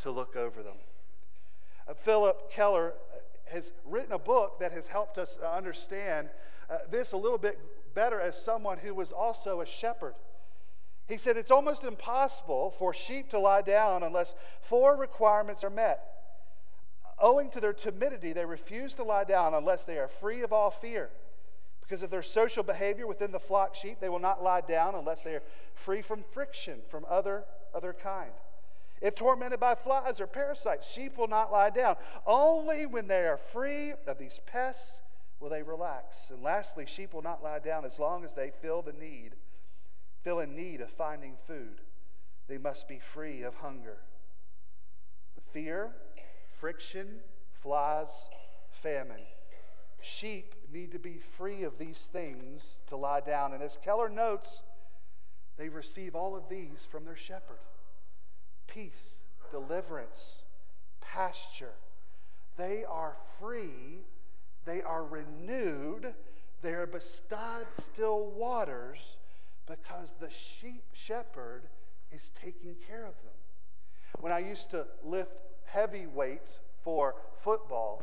[0.00, 0.76] to look over them.
[1.88, 3.18] Uh, Phillip Keller uh,
[3.52, 6.28] has written a book that has helped us understand
[6.68, 7.58] uh, this a little bit
[7.94, 10.14] better as someone who was also a shepherd.
[11.10, 16.04] He said it's almost impossible for sheep to lie down unless four requirements are met.
[17.18, 20.70] Owing to their timidity, they refuse to lie down unless they are free of all
[20.70, 21.10] fear.
[21.80, 25.22] Because of their social behavior within the flock sheep, they will not lie down unless
[25.22, 25.42] they are
[25.74, 27.42] free from friction from other,
[27.74, 28.30] other kind.
[29.00, 31.96] If tormented by flies or parasites, sheep will not lie down.
[32.24, 35.00] Only when they are free of these pests
[35.40, 36.30] will they relax.
[36.30, 39.34] And lastly, sheep will not lie down as long as they feel the need
[40.22, 41.80] feel in need of finding food,
[42.48, 43.98] they must be free of hunger.
[45.52, 45.90] Fear,
[46.60, 47.06] friction,
[47.62, 48.28] flies,
[48.70, 49.22] famine.
[50.00, 53.52] Sheep need to be free of these things to lie down.
[53.52, 54.62] And as Keller notes,
[55.56, 57.58] they receive all of these from their shepherd
[58.66, 59.16] peace,
[59.50, 60.42] deliverance,
[61.00, 61.74] pasture.
[62.56, 64.04] They are free,
[64.64, 66.14] they are renewed,
[66.62, 69.16] they are beside still waters
[69.70, 71.62] because the sheep shepherd
[72.10, 73.32] is taking care of them.
[74.18, 75.32] When I used to lift
[75.64, 78.02] heavy weights for football,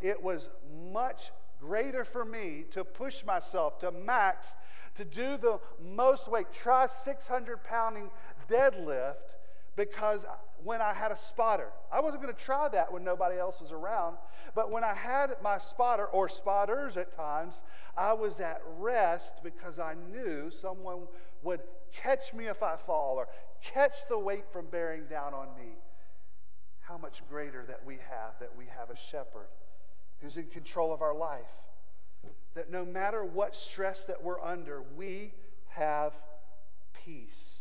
[0.00, 0.48] it was
[0.92, 4.54] much greater for me to push myself to max,
[4.94, 8.10] to do the most weight, try 600 pounding
[8.48, 9.34] deadlift
[9.74, 10.24] because
[10.64, 13.72] when I had a spotter, I wasn't going to try that when nobody else was
[13.72, 14.16] around.
[14.54, 17.62] But when I had my spotter or spotters at times,
[17.96, 21.06] I was at rest because I knew someone
[21.42, 21.60] would
[21.92, 23.28] catch me if I fall or
[23.62, 25.76] catch the weight from bearing down on me.
[26.80, 29.48] How much greater that we have, that we have a shepherd
[30.20, 31.44] who's in control of our life.
[32.54, 35.32] That no matter what stress that we're under, we
[35.68, 36.12] have
[37.04, 37.57] peace.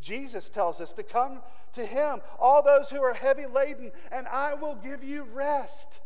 [0.00, 1.40] Jesus tells us to come
[1.74, 6.00] to him, all those who are heavy laden, and I will give you rest.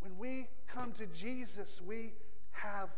[0.00, 2.14] When we come to Jesus, we
[2.52, 2.90] have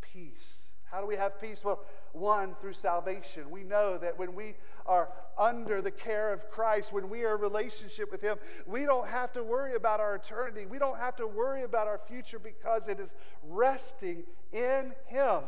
[0.00, 0.66] peace.
[0.84, 1.62] How do we have peace?
[1.64, 1.80] Well,
[2.12, 3.50] one, through salvation.
[3.50, 4.54] We know that when we
[4.86, 9.08] are under the care of Christ, when we are in relationship with Him, we don't
[9.08, 10.64] have to worry about our eternity.
[10.64, 14.22] We don't have to worry about our future because it is resting
[14.52, 15.40] in Him.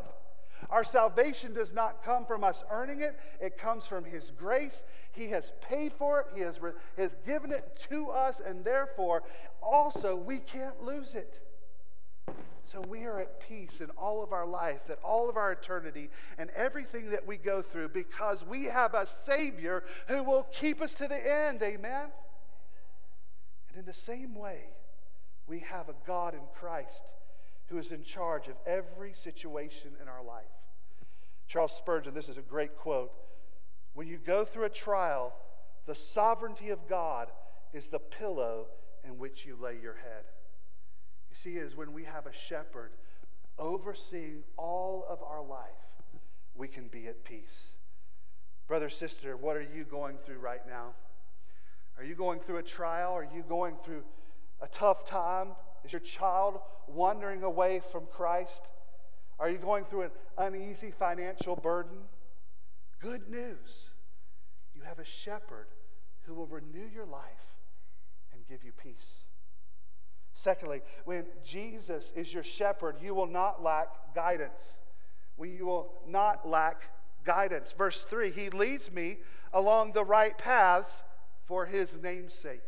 [0.70, 4.84] Our salvation does not come from us earning it, it comes from His grace.
[5.12, 9.22] He has paid for it, He has, re- has given it to us, and therefore,
[9.62, 11.40] also, we can't lose it.
[12.70, 16.11] So we are at peace in all of our life, that all of our eternity,
[16.36, 20.92] and everything that we go through because we have a Savior who will keep us
[20.94, 21.62] to the end.
[21.62, 22.09] Amen?
[23.70, 24.64] And in the same way,
[25.46, 27.04] we have a God in Christ
[27.68, 30.44] who is in charge of every situation in our life.
[31.46, 33.12] Charles Spurgeon, this is a great quote.
[33.94, 35.34] When you go through a trial,
[35.86, 37.28] the sovereignty of God
[37.72, 38.66] is the pillow
[39.04, 40.24] in which you lay your head.
[41.30, 42.92] You see, is when we have a shepherd
[43.58, 45.60] overseeing all of our life,
[46.54, 47.72] we can be at peace.
[48.66, 50.94] Brother, sister, what are you going through right now?
[51.96, 53.12] Are you going through a trial?
[53.12, 54.02] Are you going through
[54.60, 55.48] a tough time?
[55.85, 58.62] Is your child wandering away from Christ?
[59.39, 61.99] Are you going through an uneasy financial burden?
[63.01, 63.91] Good news.
[64.74, 65.68] You have a shepherd
[66.22, 67.22] who will renew your life
[68.33, 69.24] and give you peace.
[70.33, 74.79] Secondly, when Jesus is your shepherd, you will not lack guidance.
[75.37, 76.83] We you will not lack
[77.24, 77.72] guidance.
[77.72, 79.18] Verse 3 He leads me
[79.53, 81.03] along the right paths
[81.45, 82.62] for His name's sake.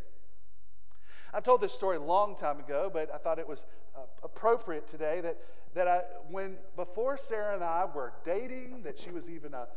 [1.33, 3.65] I've told this story a long time ago, but I thought it was
[3.95, 5.39] uh, appropriate today that,
[5.75, 9.69] that I, when before Sarah and I were dating, that she was even a,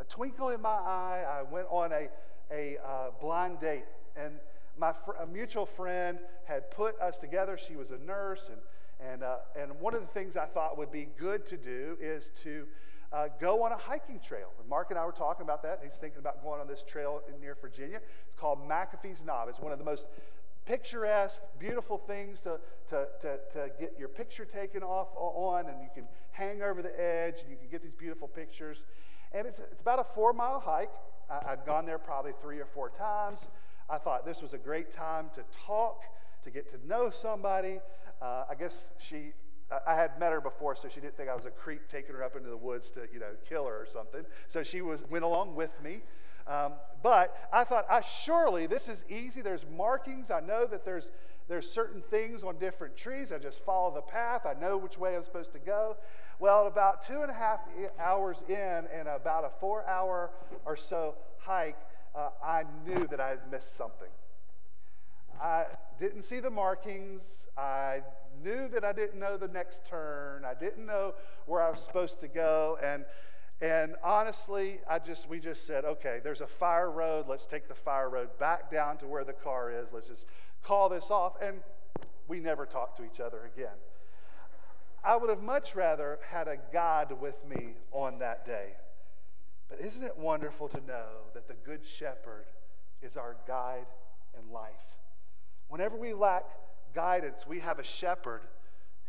[0.00, 2.08] a twinkle in my eye, I went on a,
[2.50, 3.84] a uh, blind date.
[4.16, 4.34] And
[4.78, 7.58] my fr- a mutual friend had put us together.
[7.58, 10.90] She was a nurse, and, and, uh, and one of the things I thought would
[10.92, 12.66] be good to do is to
[13.12, 14.48] uh, go on a hiking trail.
[14.58, 15.80] And Mark and I were talking about that.
[15.84, 17.98] He's thinking about going on this trail near Virginia.
[18.26, 19.48] It's called McAfee's Knob.
[19.48, 20.06] It's one of the most
[20.64, 22.58] picturesque, beautiful things to,
[22.90, 27.00] to, to, to get your picture taken off on, and you can hang over the
[27.00, 28.82] edge, and you can get these beautiful pictures.
[29.32, 30.92] And it's, it's about a four mile hike.
[31.30, 33.40] I, I'd gone there probably three or four times.
[33.90, 36.02] I thought this was a great time to talk,
[36.44, 37.80] to get to know somebody.
[38.22, 39.32] Uh, I guess she,
[39.86, 42.22] I had met her before, so she didn't think I was a creep taking her
[42.22, 44.22] up into the woods to, you know, kill her or something.
[44.48, 46.00] So she was, went along with me.
[46.46, 46.72] Um,
[47.02, 49.40] but I thought, I surely this is easy.
[49.40, 50.30] There's markings.
[50.30, 51.10] I know that there's
[51.46, 53.30] there's certain things on different trees.
[53.30, 54.46] I just follow the path.
[54.46, 55.96] I know which way I'm supposed to go.
[56.38, 57.60] Well, about two and a half
[57.98, 60.30] hours in, and about a four hour
[60.64, 61.76] or so hike,
[62.14, 64.08] uh, I knew that I had missed something.
[65.40, 65.64] I
[65.98, 67.46] didn't see the markings.
[67.58, 68.00] I
[68.42, 70.44] knew that I didn't know the next turn.
[70.44, 71.14] I didn't know
[71.46, 72.78] where I was supposed to go.
[72.82, 73.04] And,
[73.60, 77.26] And honestly, I just we just said, okay, there's a fire road.
[77.28, 79.92] Let's take the fire road back down to where the car is.
[79.92, 80.26] Let's just
[80.62, 81.34] call this off.
[81.40, 81.58] And
[82.26, 83.76] we never talked to each other again.
[85.04, 88.70] I would have much rather had a God with me on that day.
[89.68, 92.46] But isn't it wonderful to know that the Good Shepherd
[93.02, 93.86] is our guide
[94.38, 94.70] in life?
[95.68, 96.44] Whenever we lack
[96.94, 98.42] guidance, we have a shepherd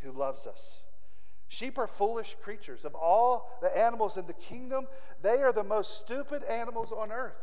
[0.02, 0.80] who loves us.
[1.48, 2.86] Sheep are foolish creatures.
[2.86, 4.88] Of all the animals in the kingdom,
[5.22, 7.38] they are the most stupid animals on earth.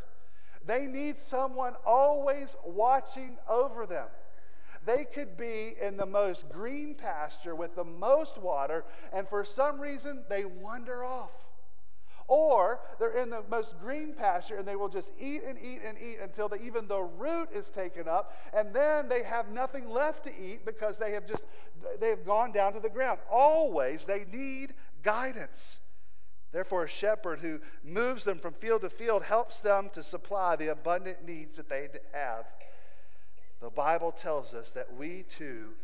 [0.65, 4.09] They need someone always watching over them.
[4.85, 9.81] They could be in the most green pasture with the most water, and for some
[9.81, 11.31] reason, they wander off.
[12.35, 15.99] Or they're in the most green pasture and they will just eat and eat and
[15.99, 20.25] eat until the, even the root is taken up, and then they have nothing left
[20.25, 21.45] to eat because they have just
[22.01, 23.19] they have gone down to the ground.
[23.31, 24.73] Always they need
[25.03, 25.81] guidance.
[26.53, 30.69] Therefore, a shepherd who moves them from field to field helps them to supply the
[30.69, 32.47] abundant needs that they have.
[33.61, 35.75] The Bible tells us that we too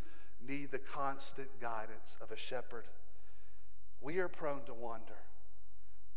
[0.47, 2.85] need the constant guidance of a shepherd.
[4.01, 5.28] We are prone to wander.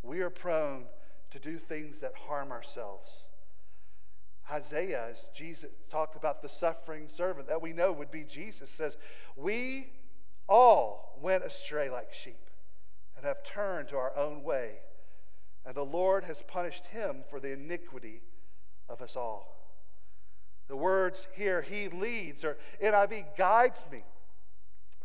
[0.03, 0.85] We are prone
[1.31, 3.27] to do things that harm ourselves.
[4.51, 8.97] Isaiah, as Jesus talked about the suffering servant that we know would be Jesus, says,
[9.35, 9.93] We
[10.49, 12.49] all went astray like sheep
[13.15, 14.79] and have turned to our own way,
[15.65, 18.21] and the Lord has punished him for the iniquity
[18.89, 19.61] of us all.
[20.67, 24.03] The words here, He leads, or NIV, guides me.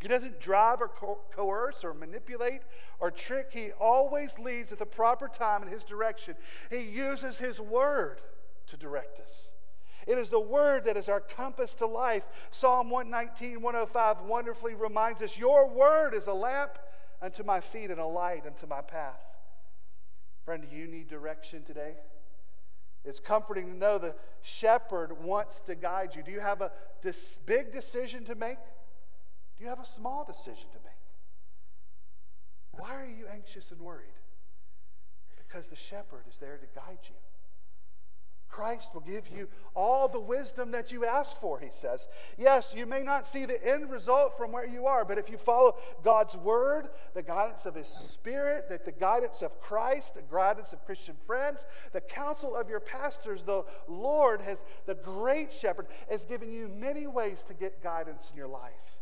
[0.01, 2.63] He doesn't drive or co- coerce or manipulate
[3.01, 3.49] or trick.
[3.51, 6.35] He always leads at the proper time in His direction.
[6.71, 8.21] He uses His word
[8.67, 9.53] to direct us.
[10.07, 12.25] It is the word that is our compass to life.
[12.51, 16.79] Psalm 119, 105 wonderfully reminds us Your word is a lamp
[17.23, 19.21] unto my feet and a light unto my path.
[20.45, 21.95] Friend, do you need direction today?
[23.05, 26.23] It's comforting to know the shepherd wants to guide you.
[26.23, 26.71] Do you have a
[27.03, 28.59] dis- big decision to make?
[29.57, 30.93] Do you have a small decision to make?
[32.73, 34.09] Why are you anxious and worried?
[35.39, 37.17] Because the shepherd is there to guide you.
[38.49, 42.09] Christ will give you all the wisdom that you ask for, he says.
[42.39, 45.37] Yes, you may not see the end result from where you are, but if you
[45.37, 50.73] follow God's word, the guidance of his spirit, that the guidance of Christ, the guidance
[50.73, 56.25] of Christian friends, the counsel of your pastors, the Lord has, the great shepherd, has
[56.25, 58.96] given you many ways to get guidance in your life.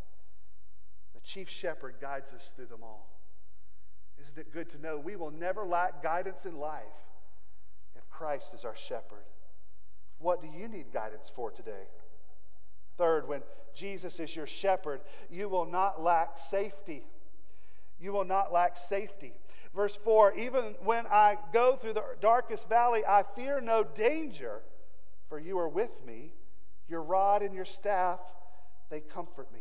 [1.25, 3.09] Chief shepherd guides us through them all.
[4.21, 6.83] Isn't it good to know we will never lack guidance in life
[7.97, 9.25] if Christ is our shepherd?
[10.19, 11.89] What do you need guidance for today?
[12.97, 13.43] Third, when
[13.75, 15.01] Jesus is your shepherd,
[15.31, 17.05] you will not lack safety.
[17.99, 19.33] You will not lack safety.
[19.75, 24.61] Verse 4 Even when I go through the darkest valley, I fear no danger,
[25.29, 26.33] for you are with me.
[26.89, 28.21] Your rod and your staff,
[28.91, 29.61] they comfort me.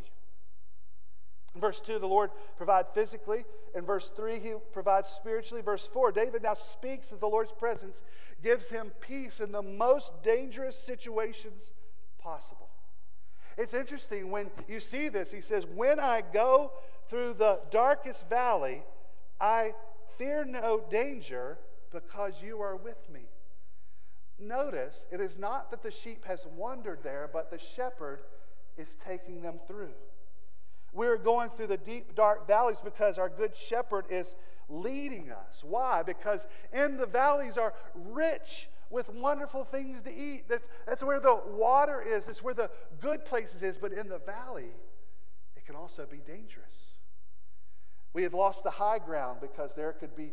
[1.54, 3.44] In verse 2, the Lord provides physically.
[3.74, 5.62] In verse 3, he provides spiritually.
[5.62, 8.02] Verse 4, David now speaks that the Lord's presence
[8.42, 11.72] gives him peace in the most dangerous situations
[12.18, 12.68] possible.
[13.56, 15.30] It's interesting when you see this.
[15.30, 16.72] He says, When I go
[17.08, 18.82] through the darkest valley,
[19.40, 19.74] I
[20.18, 21.58] fear no danger
[21.92, 23.28] because you are with me.
[24.38, 28.20] Notice, it is not that the sheep has wandered there, but the shepherd
[28.76, 29.92] is taking them through.
[30.94, 34.36] We're going through the deep, dark valleys because our good shepherd is
[34.68, 35.62] leading us.
[35.62, 36.02] Why?
[36.02, 40.48] Because in the valleys are rich with wonderful things to eat.
[40.48, 42.70] That's, that's where the water is, it's where the
[43.00, 43.76] good places is.
[43.76, 44.70] But in the valley,
[45.56, 46.94] it can also be dangerous.
[48.12, 50.32] We have lost the high ground because there could be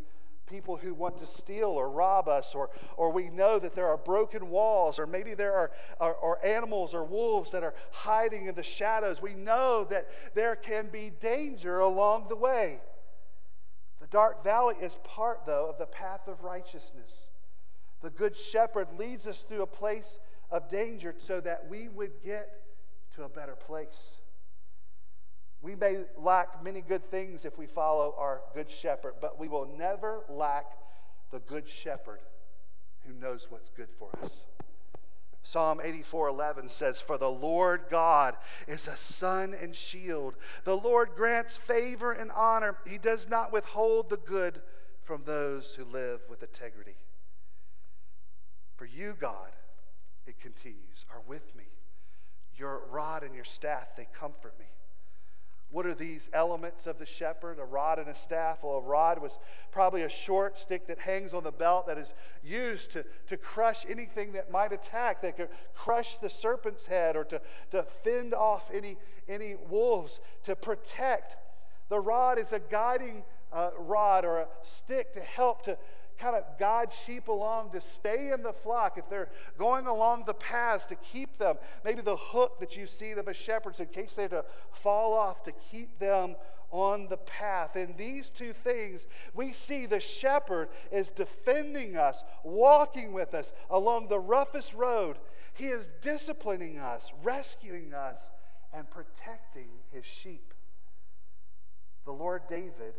[0.52, 3.98] people who want to steal or rob us, or, or we know that there are
[3.98, 8.56] broken walls, or maybe there are, are, are, animals or wolves that are hiding in
[8.56, 9.22] the shadows.
[9.22, 12.82] We know that there can be danger along the way.
[14.02, 17.28] The dark valley is part, though, of the path of righteousness.
[18.02, 22.50] The Good Shepherd leads us through a place of danger so that we would get
[23.16, 24.21] to a better place.
[25.62, 29.68] We may lack many good things if we follow our good shepherd, but we will
[29.78, 30.66] never lack
[31.32, 32.20] the good shepherd
[33.06, 34.46] who knows what's good for us.
[35.44, 38.38] Psalm 84:11 says, "For the Lord God
[38.68, 40.36] is a sun and shield.
[40.64, 42.78] The Lord grants favor and honor.
[42.86, 44.62] He does not withhold the good
[45.04, 46.98] from those who live with integrity."
[48.76, 49.56] For you, God,
[50.26, 51.68] it continues, are with me.
[52.54, 54.68] Your rod and your staff, they comfort me.
[55.72, 57.58] What are these elements of the shepherd?
[57.58, 58.60] A rod and a staff.
[58.62, 59.40] Well, a rod was
[59.72, 62.14] probably a short stick that hangs on the belt that is
[62.44, 67.24] used to, to crush anything that might attack, that could crush the serpent's head or
[67.24, 67.42] to,
[67.72, 68.98] to fend off any,
[69.30, 71.38] any wolves, to protect.
[71.88, 75.78] The rod is a guiding uh, rod or a stick to help to
[76.22, 78.98] kind of guide sheep along to stay in the flock.
[78.98, 83.14] If they're going along the paths to keep them, maybe the hook that you see
[83.14, 86.36] them as shepherd's in case they're to fall off to keep them
[86.70, 87.76] on the path.
[87.76, 94.08] In these two things, we see the shepherd is defending us, walking with us along
[94.08, 95.18] the roughest road.
[95.54, 98.30] He is disciplining us, rescuing us,
[98.74, 100.54] and protecting his sheep.
[102.06, 102.94] The Lord David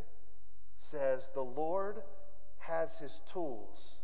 [0.79, 2.03] says, The Lord
[2.69, 3.99] has his tools,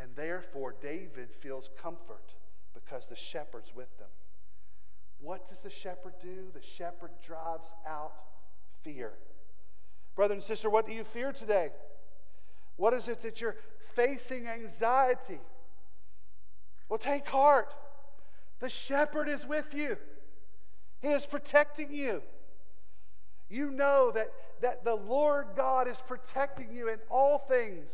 [0.00, 2.34] and therefore David feels comfort
[2.74, 4.08] because the shepherd's with them.
[5.20, 6.46] What does the shepherd do?
[6.54, 8.12] The shepherd drives out
[8.82, 9.12] fear.
[10.14, 11.70] Brother and sister, what do you fear today?
[12.76, 13.56] What is it that you're
[13.94, 15.40] facing anxiety?
[16.88, 17.72] Well, take heart.
[18.60, 19.96] The shepherd is with you,
[21.00, 22.22] he is protecting you.
[23.50, 24.32] You know that,
[24.62, 27.90] that the Lord God is protecting you in all things.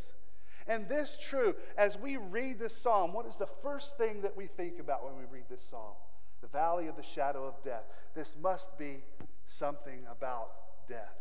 [0.68, 4.46] And this true, as we read this psalm, what is the first thing that we
[4.46, 5.94] think about when we read this psalm?
[6.42, 7.84] The valley of the shadow of death.
[8.14, 8.98] This must be
[9.46, 10.50] something about
[10.88, 11.16] death.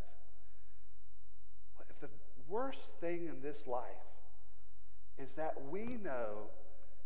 [1.90, 2.10] If the
[2.50, 3.84] worst thing in this life
[5.18, 6.50] is that we know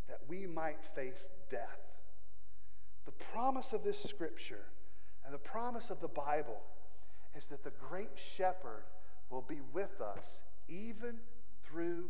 [0.08, 1.80] that we might face death,
[3.06, 4.66] the promise of this scripture
[5.26, 6.62] and the promise of the Bible
[7.40, 8.84] is that the great shepherd
[9.30, 11.16] will be with us even
[11.64, 12.04] through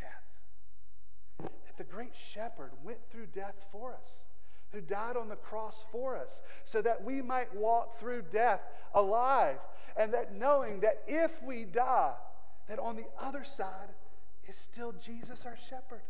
[0.00, 1.50] death.
[1.66, 4.24] That the great shepherd went through death for us,
[4.72, 8.60] who died on the cross for us, so that we might walk through death
[8.92, 9.58] alive,
[9.96, 12.14] and that knowing that if we die,
[12.68, 13.94] that on the other side
[14.48, 16.02] is still Jesus our shepherd.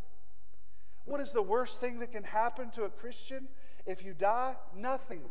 [1.05, 3.49] What is the worst thing that can happen to a Christian
[3.85, 4.55] if you die?
[4.75, 5.21] Nothing.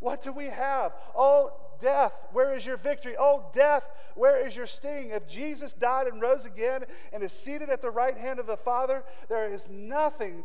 [0.00, 0.92] What do we have?
[1.14, 3.14] Oh, death, where is your victory?
[3.18, 3.84] Oh, death,
[4.14, 5.10] where is your sting?
[5.10, 8.56] If Jesus died and rose again and is seated at the right hand of the
[8.56, 10.44] Father, there is nothing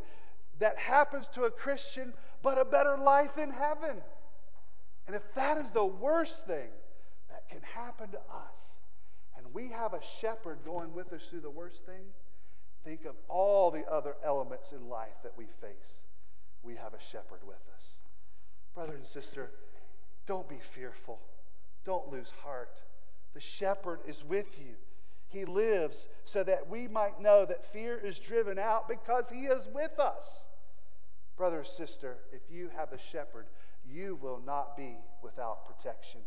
[0.60, 3.97] that happens to a Christian but a better life in heaven.
[5.08, 6.70] And if that is the worst thing
[7.30, 8.80] that can happen to us,
[9.38, 12.14] and we have a shepherd going with us through the worst thing,
[12.84, 16.01] think of all the other elements in life that we face.
[16.64, 17.95] We have a shepherd with us.
[18.76, 19.52] Brother and sister,
[20.28, 21.20] don't be fearful.
[21.86, 22.82] Don't lose heart.
[23.34, 24.76] The shepherd is with you.
[25.28, 29.68] He lives so that we might know that fear is driven out because he is
[29.74, 30.44] with us.
[31.38, 33.48] Brother or sister, if you have a shepherd,
[33.90, 36.22] you will not be without protection.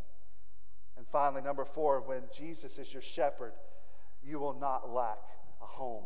[0.97, 3.53] And finally, number four, when Jesus is your shepherd,
[4.23, 5.19] you will not lack
[5.63, 6.05] a home.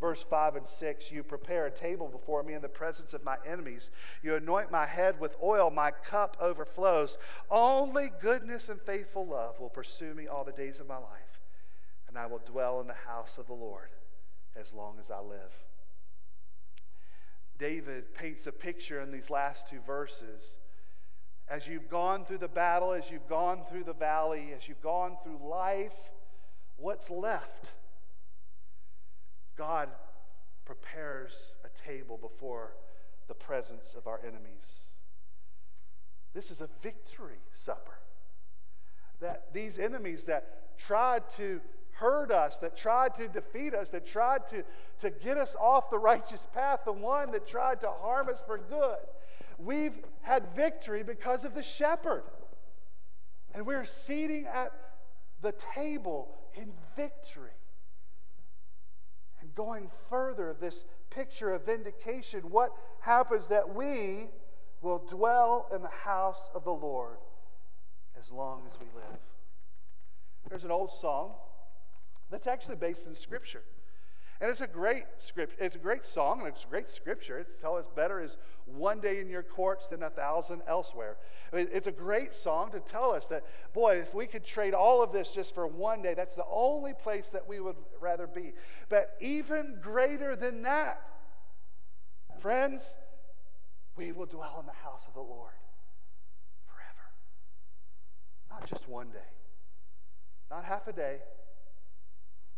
[0.00, 3.36] Verse 5 and 6 You prepare a table before me in the presence of my
[3.46, 3.90] enemies.
[4.22, 7.18] You anoint my head with oil, my cup overflows.
[7.50, 11.40] Only goodness and faithful love will pursue me all the days of my life,
[12.06, 13.88] and I will dwell in the house of the Lord
[14.56, 15.52] as long as I live.
[17.58, 20.56] David paints a picture in these last two verses.
[21.48, 25.16] As you've gone through the battle, as you've gone through the valley, as you've gone
[25.24, 25.96] through life,
[26.76, 27.72] what's left?
[29.58, 29.88] God
[30.64, 31.32] prepares
[31.64, 32.74] a table before
[33.26, 34.86] the presence of our enemies.
[36.32, 37.98] This is a victory supper.
[39.20, 44.46] That these enemies that tried to hurt us, that tried to defeat us, that tried
[44.48, 44.62] to,
[45.00, 48.58] to get us off the righteous path, the one that tried to harm us for
[48.58, 48.98] good,
[49.58, 52.22] we've had victory because of the shepherd.
[53.52, 54.72] And we're seating at
[55.42, 57.50] the table in victory
[59.58, 64.28] going further, this picture of vindication, what happens that we
[64.80, 67.18] will dwell in the house of the Lord
[68.16, 69.18] as long as we live.
[70.48, 71.32] There's an old song
[72.30, 73.64] that's actually based in Scripture.
[74.40, 75.56] And it's a great script.
[75.60, 77.38] It's a great song and it's a great scripture.
[77.38, 78.36] It's tell us better is
[78.66, 81.16] one day in your courts than a thousand elsewhere.
[81.52, 83.42] It's a great song to tell us that,
[83.72, 86.92] boy, if we could trade all of this just for one day, that's the only
[86.94, 88.52] place that we would rather be.
[88.88, 91.02] But even greater than that,
[92.40, 92.94] friends,
[93.96, 95.54] we will dwell in the house of the Lord
[96.64, 97.10] forever.
[98.50, 99.18] Not just one day,
[100.48, 101.16] not half a day,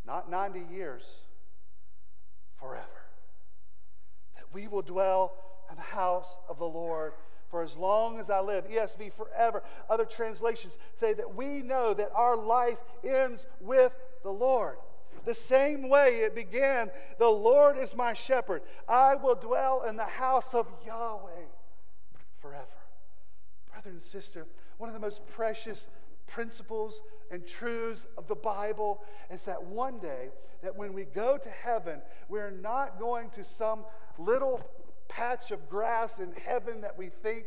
[0.04, 1.20] not 90 years
[2.60, 2.84] forever.
[4.36, 5.32] That we will dwell
[5.70, 7.14] in the house of the Lord
[7.50, 8.68] for as long as I live.
[8.68, 9.62] ESV, forever.
[9.88, 13.92] Other translations say that we know that our life ends with
[14.22, 14.76] the Lord.
[15.24, 18.62] The same way it began the Lord is my shepherd.
[18.88, 21.46] I will dwell in the house of Yahweh
[22.40, 22.64] forever.
[23.72, 24.46] Brother and sister,
[24.78, 25.86] one of the most precious
[26.30, 27.00] principles
[27.30, 30.28] and truths of the Bible is that one day,
[30.62, 33.84] that when we go to heaven, we're not going to some
[34.18, 34.60] little
[35.08, 37.44] patch of grass in heaven that we think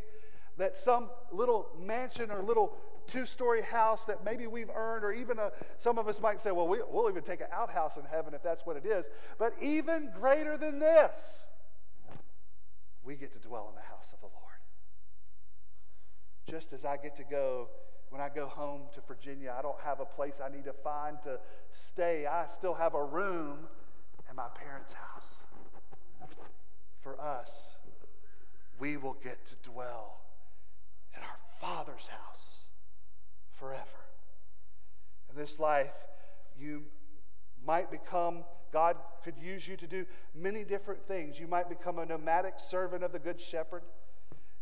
[0.58, 2.74] that some little mansion or little
[3.08, 6.52] two story house that maybe we've earned, or even a, some of us might say,
[6.52, 9.06] well, we, will even take an outhouse in heaven if that's what it is.
[9.38, 11.46] But even greater than this,
[13.04, 14.40] we get to dwell in the house of the Lord.
[16.50, 17.70] Just as I get to go
[18.14, 21.18] when I go home to Virginia, I don't have a place I need to find
[21.24, 21.40] to
[21.72, 22.28] stay.
[22.28, 23.58] I still have a room
[24.30, 26.30] at my parents' house.
[27.02, 27.50] For us,
[28.78, 30.22] we will get to dwell
[31.18, 32.66] in our Father's house
[33.58, 33.82] forever.
[35.32, 35.96] In this life,
[36.56, 36.84] you
[37.66, 41.40] might become, God could use you to do many different things.
[41.40, 43.82] You might become a nomadic servant of the Good Shepherd.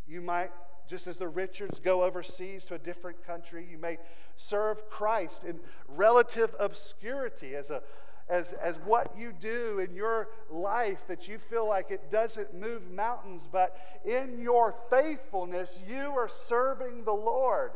[0.08, 0.52] You might
[0.92, 3.98] just as the Richards go overseas to a different country, you may
[4.36, 5.58] serve Christ in
[5.88, 7.82] relative obscurity as, a,
[8.30, 12.92] as, as what you do in your life that you feel like it doesn't move
[12.92, 17.72] mountains, but in your faithfulness, you are serving the Lord.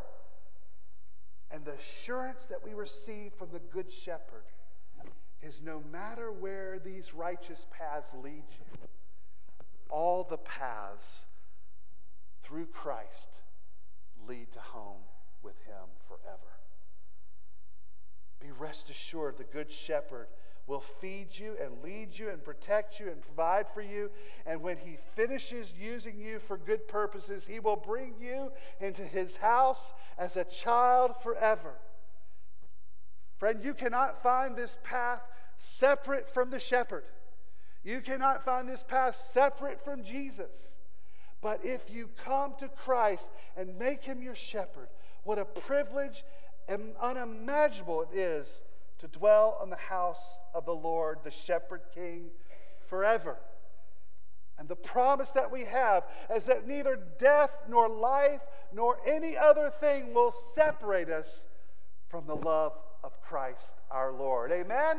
[1.52, 4.44] And the assurance that we receive from the Good Shepherd
[5.42, 8.88] is no matter where these righteous paths lead you,
[9.90, 11.28] all the paths
[12.46, 13.30] through Christ
[14.28, 15.02] lead to home
[15.42, 16.40] with Him forever.
[18.40, 20.28] Be rest assured the Good Shepherd
[20.68, 24.10] will feed you and lead you and protect you and provide for you.
[24.46, 29.36] And when He finishes using you for good purposes, He will bring you into His
[29.36, 31.74] house as a child forever.
[33.38, 35.22] Friend, you cannot find this path
[35.58, 37.04] separate from the shepherd.
[37.84, 40.75] You cannot find this path separate from Jesus.
[41.46, 44.88] But if you come to Christ and make him your shepherd,
[45.26, 46.24] what a privilege
[46.68, 48.64] and unimaginable it is
[48.98, 52.32] to dwell in the house of the Lord, the shepherd king,
[52.88, 53.38] forever.
[54.58, 56.06] And the promise that we have
[56.36, 58.42] is that neither death nor life
[58.74, 61.46] nor any other thing will separate us
[62.08, 62.74] from the love
[63.04, 64.52] of Christ our Lord.
[64.52, 64.98] Amen?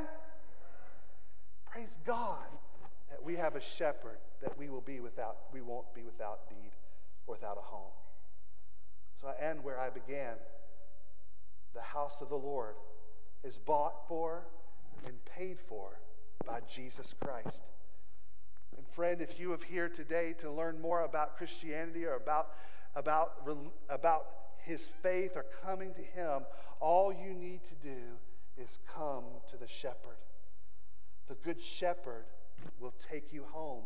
[1.73, 2.47] Praise God
[3.11, 6.73] that we have a shepherd that we will be without, we won't be without need
[7.27, 7.93] or without a home.
[9.21, 10.35] So I end where I began.
[11.75, 12.75] The house of the Lord
[13.45, 14.47] is bought for
[15.07, 15.99] and paid for
[16.47, 17.63] by Jesus Christ.
[18.77, 22.49] And friend, if you have here today to learn more about Christianity or about,
[22.95, 23.49] about,
[23.89, 24.27] about
[24.59, 26.43] his faith or coming to him,
[26.81, 27.99] all you need to do
[28.59, 30.19] is come to the shepherd.
[31.29, 32.25] The good shepherd
[32.81, 33.85] will take you home.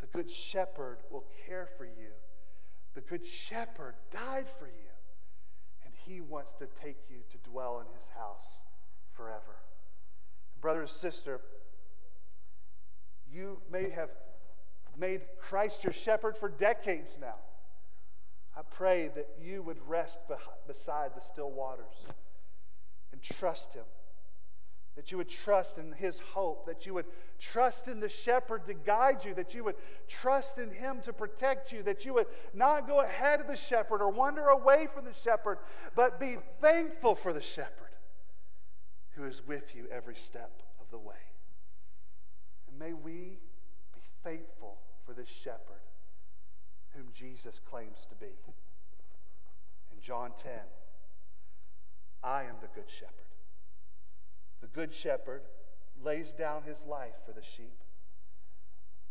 [0.00, 2.12] The Good Shepherd will care for you.
[2.94, 4.90] The Good Shepherd died for you,
[5.84, 8.46] and He wants to take you to dwell in His house
[9.12, 9.56] forever.
[10.60, 11.40] Brother and sister,
[13.32, 14.10] you may have
[14.96, 17.36] made Christ your shepherd for decades now.
[18.56, 20.18] I pray that you would rest
[20.66, 22.06] beside the still waters
[23.12, 23.84] and trust Him
[24.98, 27.04] that you would trust in his hope, that you would
[27.38, 29.76] trust in the shepherd to guide you, that you would
[30.08, 34.02] trust in him to protect you, that you would not go ahead of the shepherd
[34.02, 35.58] or wander away from the shepherd,
[35.94, 37.94] but be thankful for the shepherd
[39.10, 41.14] who is with you every step of the way.
[42.68, 43.38] And may we
[43.94, 45.84] be thankful for this shepherd
[46.96, 48.34] whom Jesus claims to be.
[49.94, 50.50] In John 10,
[52.24, 53.27] I am the good shepherd.
[54.60, 55.42] The good shepherd
[56.02, 57.78] lays down his life for the sheep.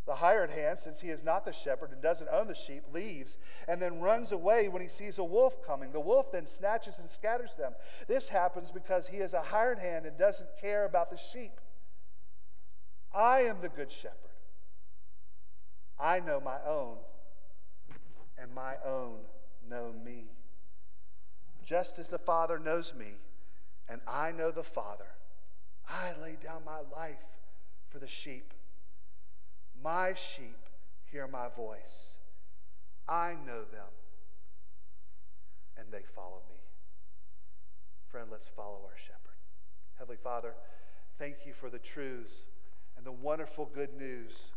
[0.06, 3.36] The hired hand, since he is not the shepherd and doesn't own the sheep, leaves
[3.68, 5.92] and then runs away when he sees a wolf coming.
[5.92, 7.74] The wolf then snatches and scatters them.
[8.06, 11.60] This happens because he is a hired hand and doesn't care about the sheep.
[13.14, 14.16] I am the good shepherd.
[16.00, 16.96] I know my own,
[18.40, 19.18] and my own
[19.68, 20.24] know me.
[21.62, 23.16] Just as the Father knows me,
[23.90, 25.17] and I know the Father
[25.88, 27.16] I lay down my life
[27.88, 28.52] for the sheep.
[29.82, 30.58] My sheep
[31.10, 32.12] hear my voice.
[33.08, 33.88] I know them,
[35.78, 36.56] and they follow me.
[38.08, 39.36] Friend, let's follow our shepherd.
[39.98, 40.54] Heavenly Father,
[41.18, 42.44] thank you for the truths
[42.96, 44.52] and the wonderful good news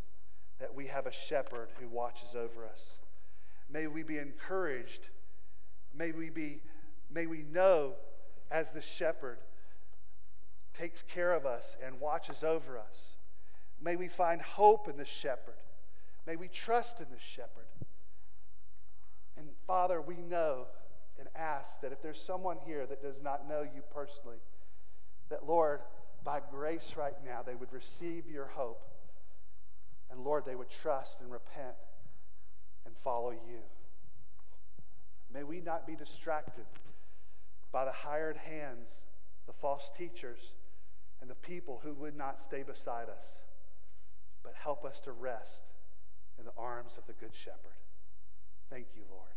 [0.60, 3.00] that we have a shepherd who watches over us.
[3.70, 5.08] May we be encouraged.
[5.94, 6.62] May we be
[7.10, 7.94] may we know
[8.50, 9.38] as the shepherd
[10.74, 13.14] takes care of us and watches over us.
[13.82, 15.56] May we find hope in the shepherd.
[16.28, 17.66] May we trust in the shepherd.
[19.38, 20.68] And Father, we know
[21.20, 24.38] and ask that if there's someone here that does not know you personally,
[25.30, 25.82] that Lord,
[26.24, 28.82] by grace right now, they would receive your hope.
[30.12, 31.76] And Lord, they would trust and repent
[32.86, 33.62] and follow you.
[35.34, 36.66] May we not be distracted
[37.72, 38.90] by the hired hands,
[39.48, 40.40] the false teachers,
[41.22, 43.38] and the people who would not stay beside us,
[44.44, 45.62] but help us to rest
[46.40, 47.78] in the arms of the Good Shepherd.
[48.70, 49.30] Thank you, Lord.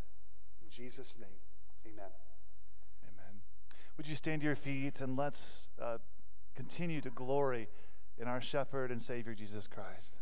[0.62, 1.28] In Jesus' name,
[1.86, 2.10] amen.
[3.02, 3.40] Amen.
[3.96, 5.98] Would you stand to your feet and let's uh,
[6.54, 7.68] continue to glory
[8.18, 10.16] in our Shepherd and Savior Jesus Christ?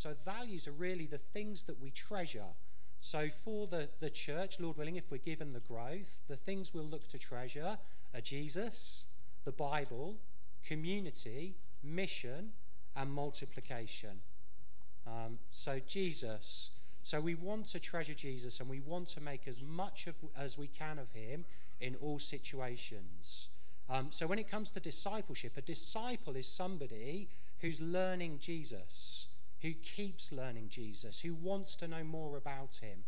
[0.00, 2.54] So, values are really the things that we treasure.
[3.02, 6.84] So, for the, the church, Lord willing, if we're given the growth, the things we'll
[6.84, 7.76] look to treasure
[8.14, 9.04] are Jesus,
[9.44, 10.16] the Bible,
[10.64, 12.52] community, mission,
[12.96, 14.22] and multiplication.
[15.06, 16.70] Um, so, Jesus.
[17.02, 20.56] So, we want to treasure Jesus and we want to make as much of, as
[20.56, 21.44] we can of him
[21.78, 23.50] in all situations.
[23.90, 27.28] Um, so, when it comes to discipleship, a disciple is somebody
[27.60, 29.19] who's learning Jesus,
[29.62, 33.04] who keeps learning Jesus, who wants to know more about him.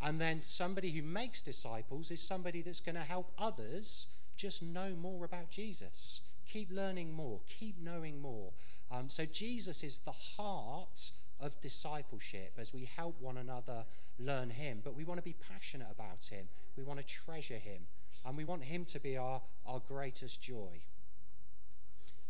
[0.00, 4.06] And then somebody who makes disciples is somebody that's going to help others
[4.36, 6.20] just know more about Jesus.
[6.46, 8.52] Keep learning more, keep knowing more.
[8.90, 11.10] Um, so, Jesus is the heart
[11.40, 13.84] of discipleship as we help one another
[14.18, 14.80] learn Him.
[14.84, 16.46] But we want to be passionate about Him,
[16.76, 17.86] we want to treasure Him,
[18.24, 20.82] and we want Him to be our, our greatest joy.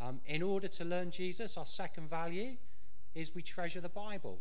[0.00, 2.56] Um, in order to learn Jesus, our second value
[3.16, 4.38] is we treasure the Bible.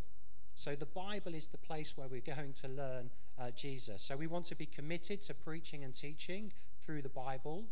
[0.54, 4.04] So the Bible is the place where we're going to learn uh, Jesus.
[4.04, 7.64] So we want to be committed to preaching and teaching through the Bible.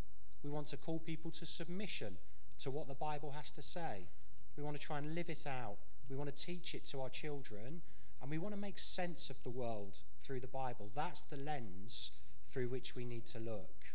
[0.43, 2.17] We want to call people to submission
[2.59, 4.07] to what the Bible has to say.
[4.57, 5.77] We want to try and live it out.
[6.09, 7.81] We want to teach it to our children.
[8.21, 10.89] And we want to make sense of the world through the Bible.
[10.95, 12.11] That's the lens
[12.49, 13.85] through which we need to look.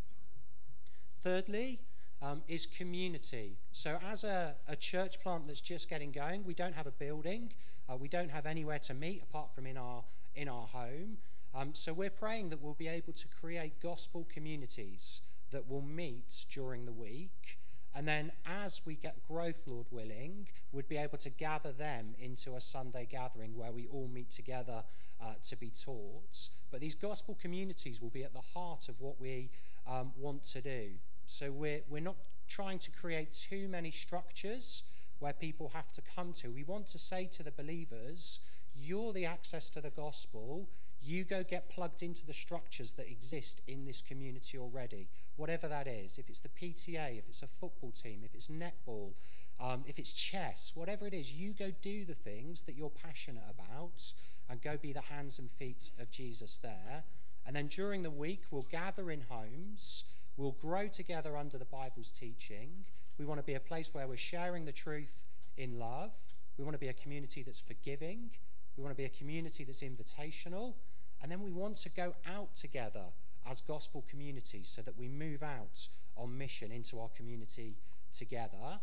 [1.21, 1.79] Thirdly,
[2.21, 3.57] um, is community.
[3.71, 7.51] So, as a, a, church plant that's just getting going, we don't have a building,
[7.89, 10.03] uh, we don't have anywhere to meet apart from in our
[10.35, 11.17] in our home.
[11.55, 15.21] Um, so, we're praying that we'll be able to create gospel communities
[15.51, 17.57] that will meet during the week.
[17.95, 22.55] And then, as we get growth, Lord willing, we'd be able to gather them into
[22.55, 24.83] a Sunday gathering where we all meet together
[25.21, 26.49] uh, to be taught.
[26.69, 29.49] But these gospel communities will be at the heart of what we
[29.87, 30.91] um, want to do.
[31.29, 34.83] So we're, we're not trying to create too many structures
[35.19, 36.49] where people have to come to.
[36.49, 38.39] We want to say to the believers,
[38.75, 40.67] you're the access to the gospel.
[41.01, 45.87] You go get plugged into the structures that exist in this community already, whatever that
[45.87, 46.17] is.
[46.17, 49.13] If it's the PTA, if it's a football team, if it's netball,
[49.59, 53.43] um, if it's chess, whatever it is, you go do the things that you're passionate
[53.51, 54.13] about
[54.49, 57.03] and go be the hands and feet of Jesus there.
[57.45, 60.05] And then during the week, we'll gather in homes
[60.39, 62.69] We'll grow together under the Bible's teaching.
[63.17, 65.25] We want to be a place where we're sharing the truth
[65.57, 66.13] in love.
[66.57, 68.29] We want to be a community that's forgiving.
[68.77, 70.75] We want to be a community that's invitational.
[71.21, 73.03] And then we want to go out together
[73.49, 77.75] as gospel communities so that we move out on mission into our community
[78.17, 78.79] together,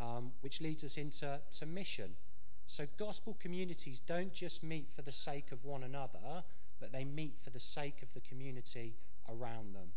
[0.00, 2.10] um, which leads us into to mission.
[2.66, 6.42] So, gospel communities don't just meet for the sake of one another,
[6.80, 8.96] but they meet for the sake of the community
[9.28, 9.92] around them.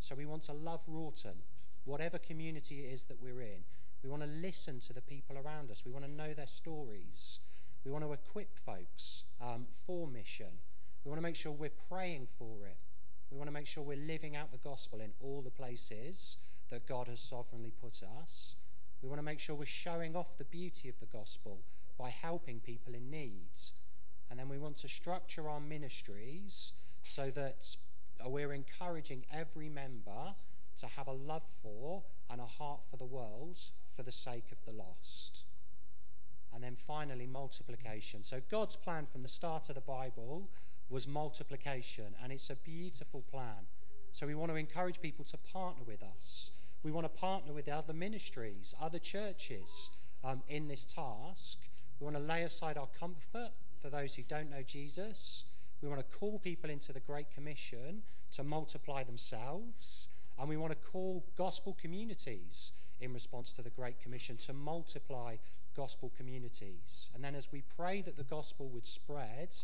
[0.00, 1.36] So we want to love Wroughton,
[1.84, 3.64] whatever community it is that we're in.
[4.02, 5.84] We want to listen to the people around us.
[5.84, 7.38] We want to know their stories.
[7.84, 10.58] We want to equip folks um, for mission.
[11.04, 12.76] We want to make sure we're praying for it.
[13.30, 16.38] We want to make sure we're living out the gospel in all the places
[16.70, 18.56] that God has sovereignly put us.
[19.02, 21.60] We want to make sure we're showing off the beauty of the gospel
[21.98, 23.72] by helping people in needs.
[24.30, 26.72] And then we want to structure our ministries
[27.02, 27.76] so that
[28.28, 30.34] we're encouraging every member
[30.76, 33.58] to have a love for and a heart for the world
[33.94, 35.44] for the sake of the lost.
[36.54, 38.22] And then finally, multiplication.
[38.22, 40.48] So, God's plan from the start of the Bible
[40.88, 43.66] was multiplication, and it's a beautiful plan.
[44.10, 46.50] So, we want to encourage people to partner with us.
[46.82, 49.90] We want to partner with other ministries, other churches
[50.24, 51.58] um, in this task.
[52.00, 55.44] We want to lay aside our comfort for those who don't know Jesus.
[55.82, 58.02] We want to call people into the Great Commission
[58.32, 60.08] to multiply themselves.
[60.38, 65.36] And we want to call gospel communities in response to the Great Commission to multiply
[65.76, 67.10] gospel communities.
[67.14, 69.54] And then as we pray that the gospel would spread,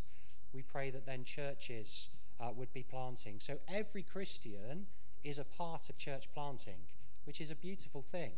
[0.53, 3.39] we pray that then churches uh, would be planting.
[3.39, 4.87] So every Christian
[5.23, 6.79] is a part of church planting,
[7.25, 8.31] which is a beautiful thing.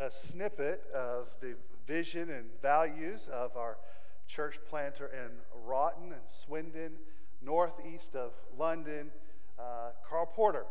[0.00, 1.54] A snippet of the
[1.86, 3.78] vision and values of our
[4.26, 5.30] church planter in
[5.64, 6.92] Wroughton and Swindon,
[7.40, 9.10] northeast of London,
[9.58, 10.64] uh, Carl Porter.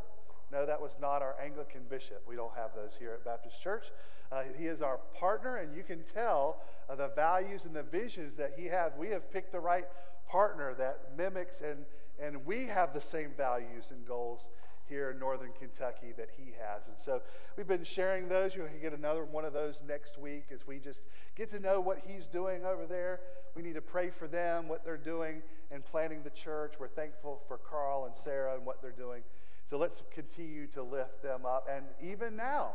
[0.52, 2.22] No, that was not our Anglican bishop.
[2.28, 3.86] We don't have those here at Baptist Church.
[4.32, 8.36] Uh, he is our partner, and you can tell uh, the values and the visions
[8.36, 8.92] that he has.
[8.98, 9.86] We have picked the right
[10.28, 11.86] partner that mimics, and,
[12.22, 14.46] and we have the same values and goals
[14.88, 16.88] here in northern Kentucky that he has.
[16.88, 17.22] And so
[17.58, 18.56] we've been sharing those.
[18.56, 21.04] You'll get another one of those next week as we just
[21.36, 23.22] get to know what he's doing over there.
[23.56, 25.42] We need to pray for them, what they're doing,
[25.72, 26.74] and planning the church.
[26.80, 29.24] We're thankful for Carl and Sarah and what they're doing.
[29.66, 31.68] So let's continue to lift them up.
[31.72, 32.72] And even now,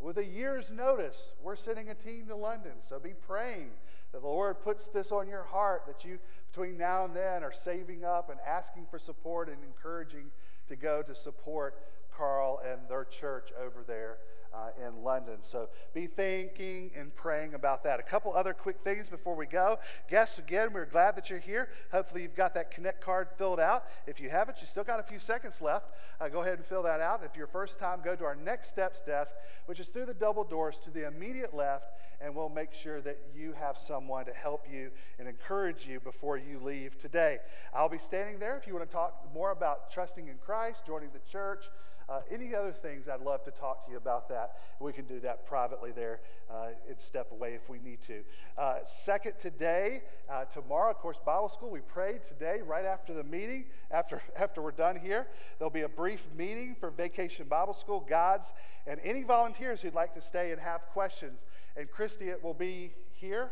[0.00, 2.72] with a year's notice, we're sending a team to London.
[2.88, 3.70] So be praying
[4.12, 6.18] that the Lord puts this on your heart, that you,
[6.50, 10.30] between now and then, are saving up and asking for support and encouraging
[10.68, 11.74] to go to support
[12.18, 14.18] Carl and their church over there
[14.52, 15.36] uh, in London.
[15.42, 18.00] So be thinking and praying about that.
[18.00, 19.78] A couple other quick things before we go.
[20.10, 21.68] Guests, again, we're glad that you're here.
[21.92, 23.84] Hopefully, you've got that Connect card filled out.
[24.06, 25.90] If you haven't, you still got a few seconds left.
[26.20, 27.22] Uh, go ahead and fill that out.
[27.24, 29.34] If you're first time, go to our next steps desk,
[29.66, 33.18] which is through the double doors to the immediate left, and we'll make sure that
[33.36, 37.38] you have someone to help you and encourage you before you leave today.
[37.72, 41.10] I'll be standing there if you want to talk more about trusting in Christ, joining
[41.10, 41.66] the church.
[42.08, 44.52] Uh, any other things, I'd love to talk to you about that.
[44.80, 46.20] We can do that privately there
[46.50, 48.20] uh, and step away if we need to.
[48.56, 51.68] Uh, second, today, uh, tomorrow, of course, Bible school.
[51.70, 55.26] We prayed today right after the meeting, after, after we're done here.
[55.58, 58.54] There'll be a brief meeting for Vacation Bible School, God's,
[58.86, 61.44] and any volunteers who'd like to stay and have questions.
[61.76, 63.50] And Christy, it will be here,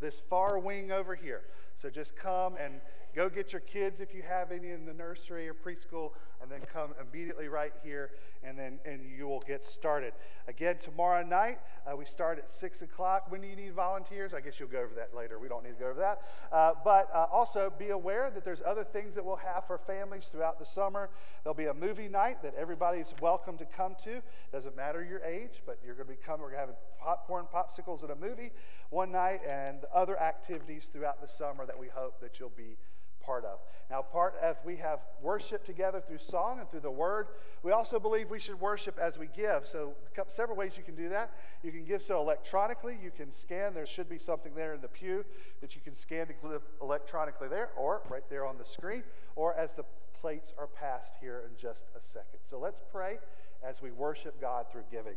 [0.00, 1.42] this far wing over here.
[1.76, 2.80] So just come and
[3.14, 6.10] Go get your kids if you have any in the nursery or preschool,
[6.40, 8.12] and then come immediately right here,
[8.44, 10.12] and then and you will get started.
[10.46, 13.30] Again, tomorrow night uh, we start at six o'clock.
[13.30, 14.32] When do you need volunteers?
[14.32, 15.38] I guess you'll go over that later.
[15.38, 16.22] We don't need to go over that.
[16.52, 20.26] Uh, but uh, also be aware that there's other things that we'll have for families
[20.26, 21.10] throughout the summer.
[21.42, 24.22] There'll be a movie night that everybody's welcome to come to.
[24.52, 26.42] Doesn't matter your age, but you're going to be coming.
[26.42, 28.52] We're going to have popcorn, popsicles, and a movie
[28.90, 32.76] one night, and other activities throughout the summer that we hope that you'll be
[33.24, 33.58] part of.
[33.90, 37.28] Now, part of we have worship together through song and through the word.
[37.62, 39.66] We also believe we should worship as we give.
[39.66, 39.94] So,
[40.28, 41.32] several ways you can do that.
[41.62, 42.96] You can give so electronically.
[43.02, 43.74] You can scan.
[43.74, 45.24] There should be something there in the pew
[45.60, 49.02] that you can scan to give electronically there, or right there on the screen,
[49.34, 49.84] or as the
[50.20, 52.40] plates are passed here in just a second.
[52.48, 53.18] So, let's pray
[53.62, 55.16] as we worship God through giving.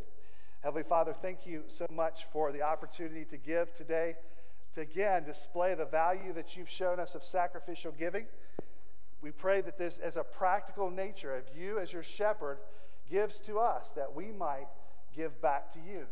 [0.62, 4.16] Heavenly Father, thank you so much for the opportunity to give today
[4.74, 8.26] to again display the value that you've shown us of sacrificial giving.
[9.22, 12.58] We pray that this, as a practical nature of you as your shepherd,
[13.10, 14.68] gives to us that we might
[15.16, 16.06] give back to you.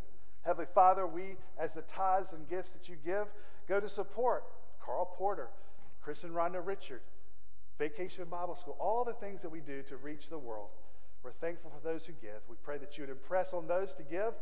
[0.43, 3.27] Heavenly Father, we, as the tithes and gifts that you give,
[3.67, 4.43] go to support
[4.83, 5.49] Carl Porter,
[6.01, 7.01] Chris and Rhonda Richard,
[7.77, 10.69] Vacation Bible School, all the things that we do to reach the world.
[11.23, 12.41] We're thankful for those who give.
[12.49, 14.33] We pray that you would impress on those to give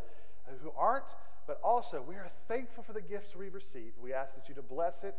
[0.63, 1.05] who aren't,
[1.49, 3.97] but also, we are thankful for the gifts we've received.
[3.99, 5.15] We ask that you to bless it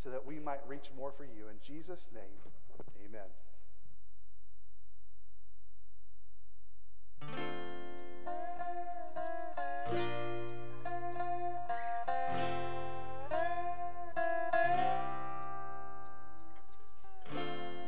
[0.00, 1.48] so that we might reach more for you.
[1.50, 2.22] In Jesus' name,
[3.04, 3.22] amen.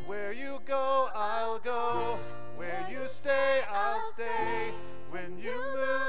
[0.06, 2.18] Where you go, I'll go.
[2.56, 4.72] Where you stay, I'll stay.
[5.10, 6.05] When you move,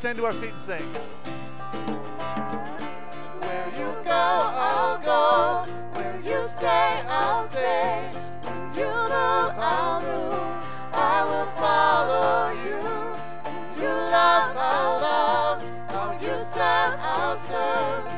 [0.00, 0.82] stand to our feet and sing.
[3.40, 5.70] Where you go, I'll go.
[5.92, 8.10] Where you stay, I'll stay.
[8.42, 10.64] When you move, I'll move.
[10.94, 12.80] I will follow you.
[13.44, 15.62] When you love, I'll love.
[15.90, 18.09] How you serve, I'll serve.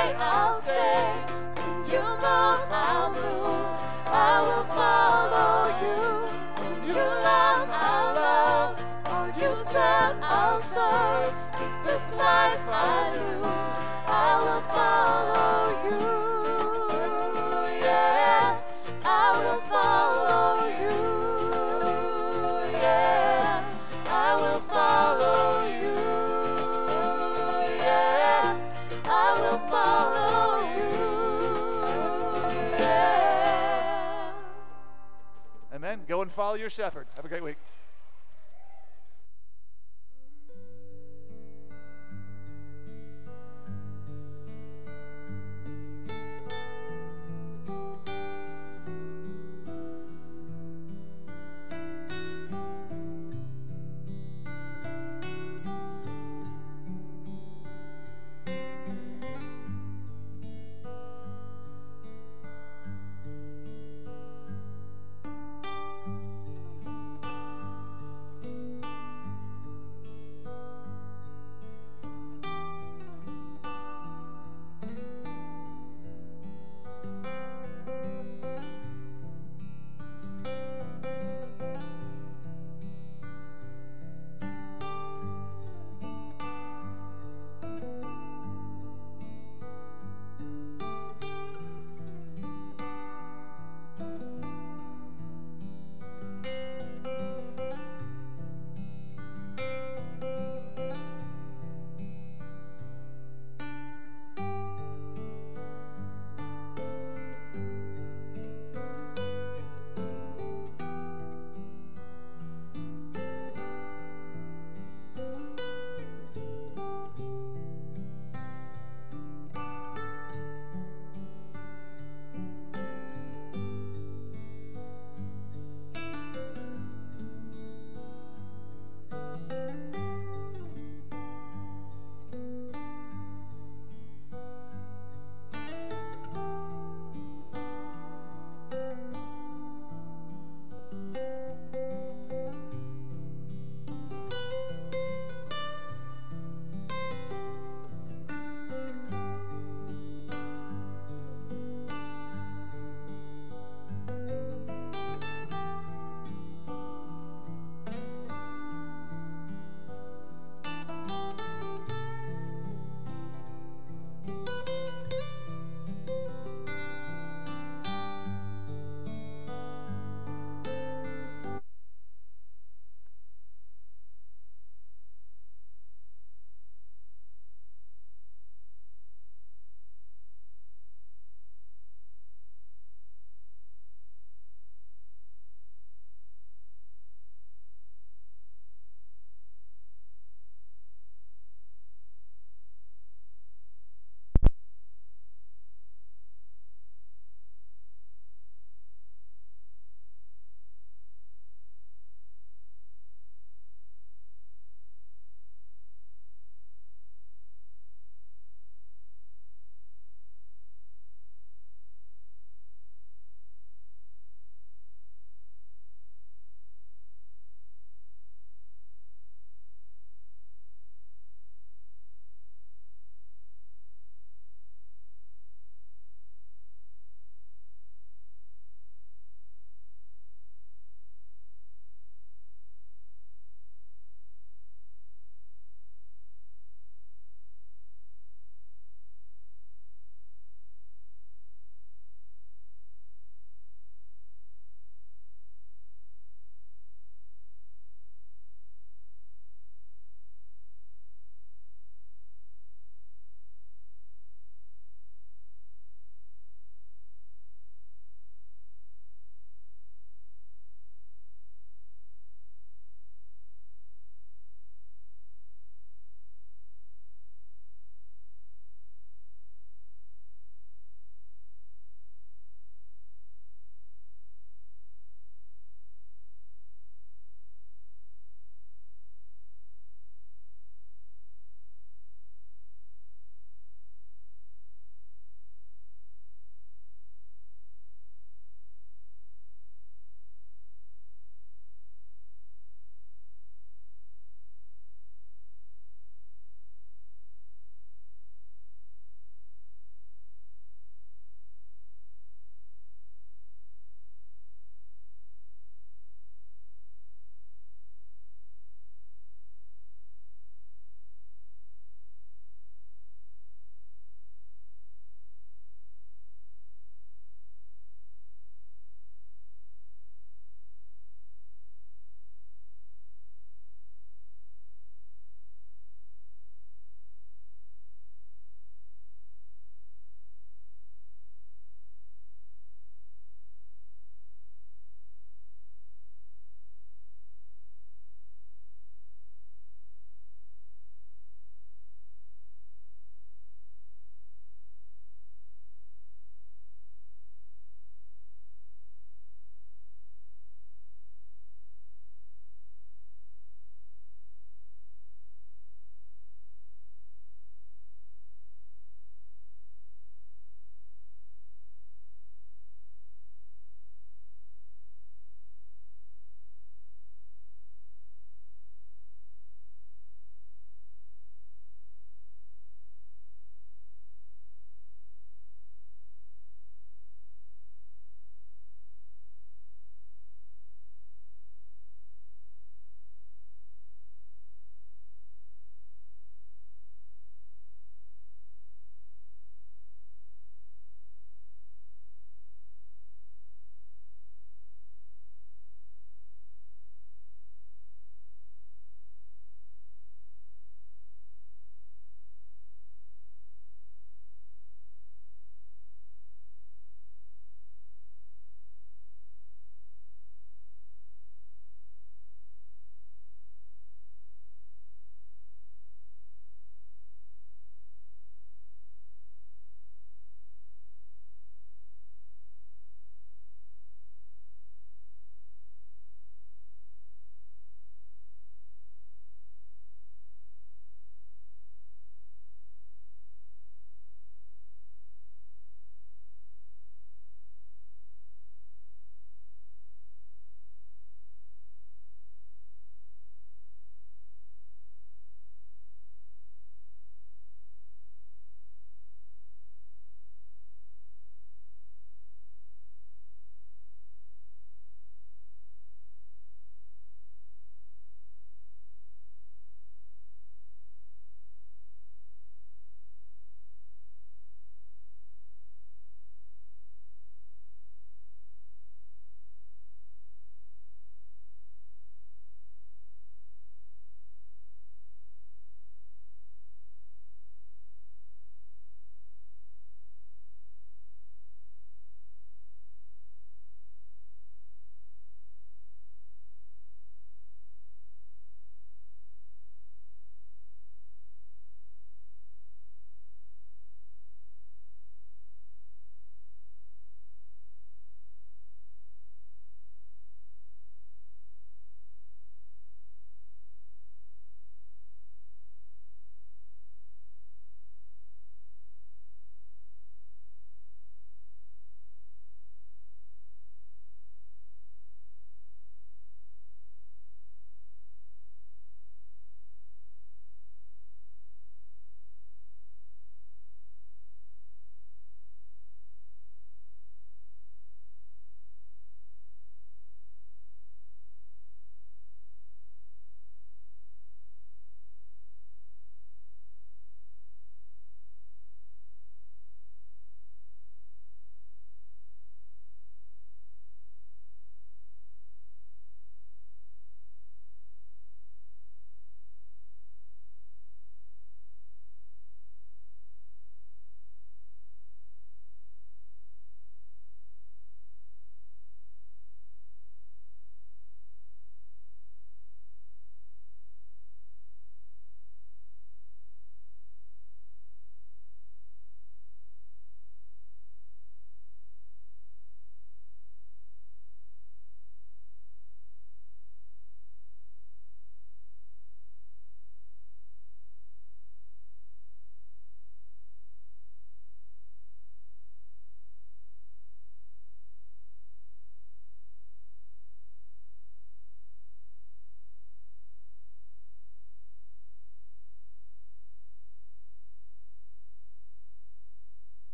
[0.00, 1.24] stay, I'll stay.
[1.56, 3.66] When you move, I'll move.
[4.06, 6.00] I will follow you.
[6.60, 8.84] When you love, I'll love.
[9.06, 11.34] All you serve, I'll serve.
[11.54, 16.19] If this life I lose, I will follow you.
[36.40, 37.06] Follow your shepherd.
[37.16, 37.58] Have a great week.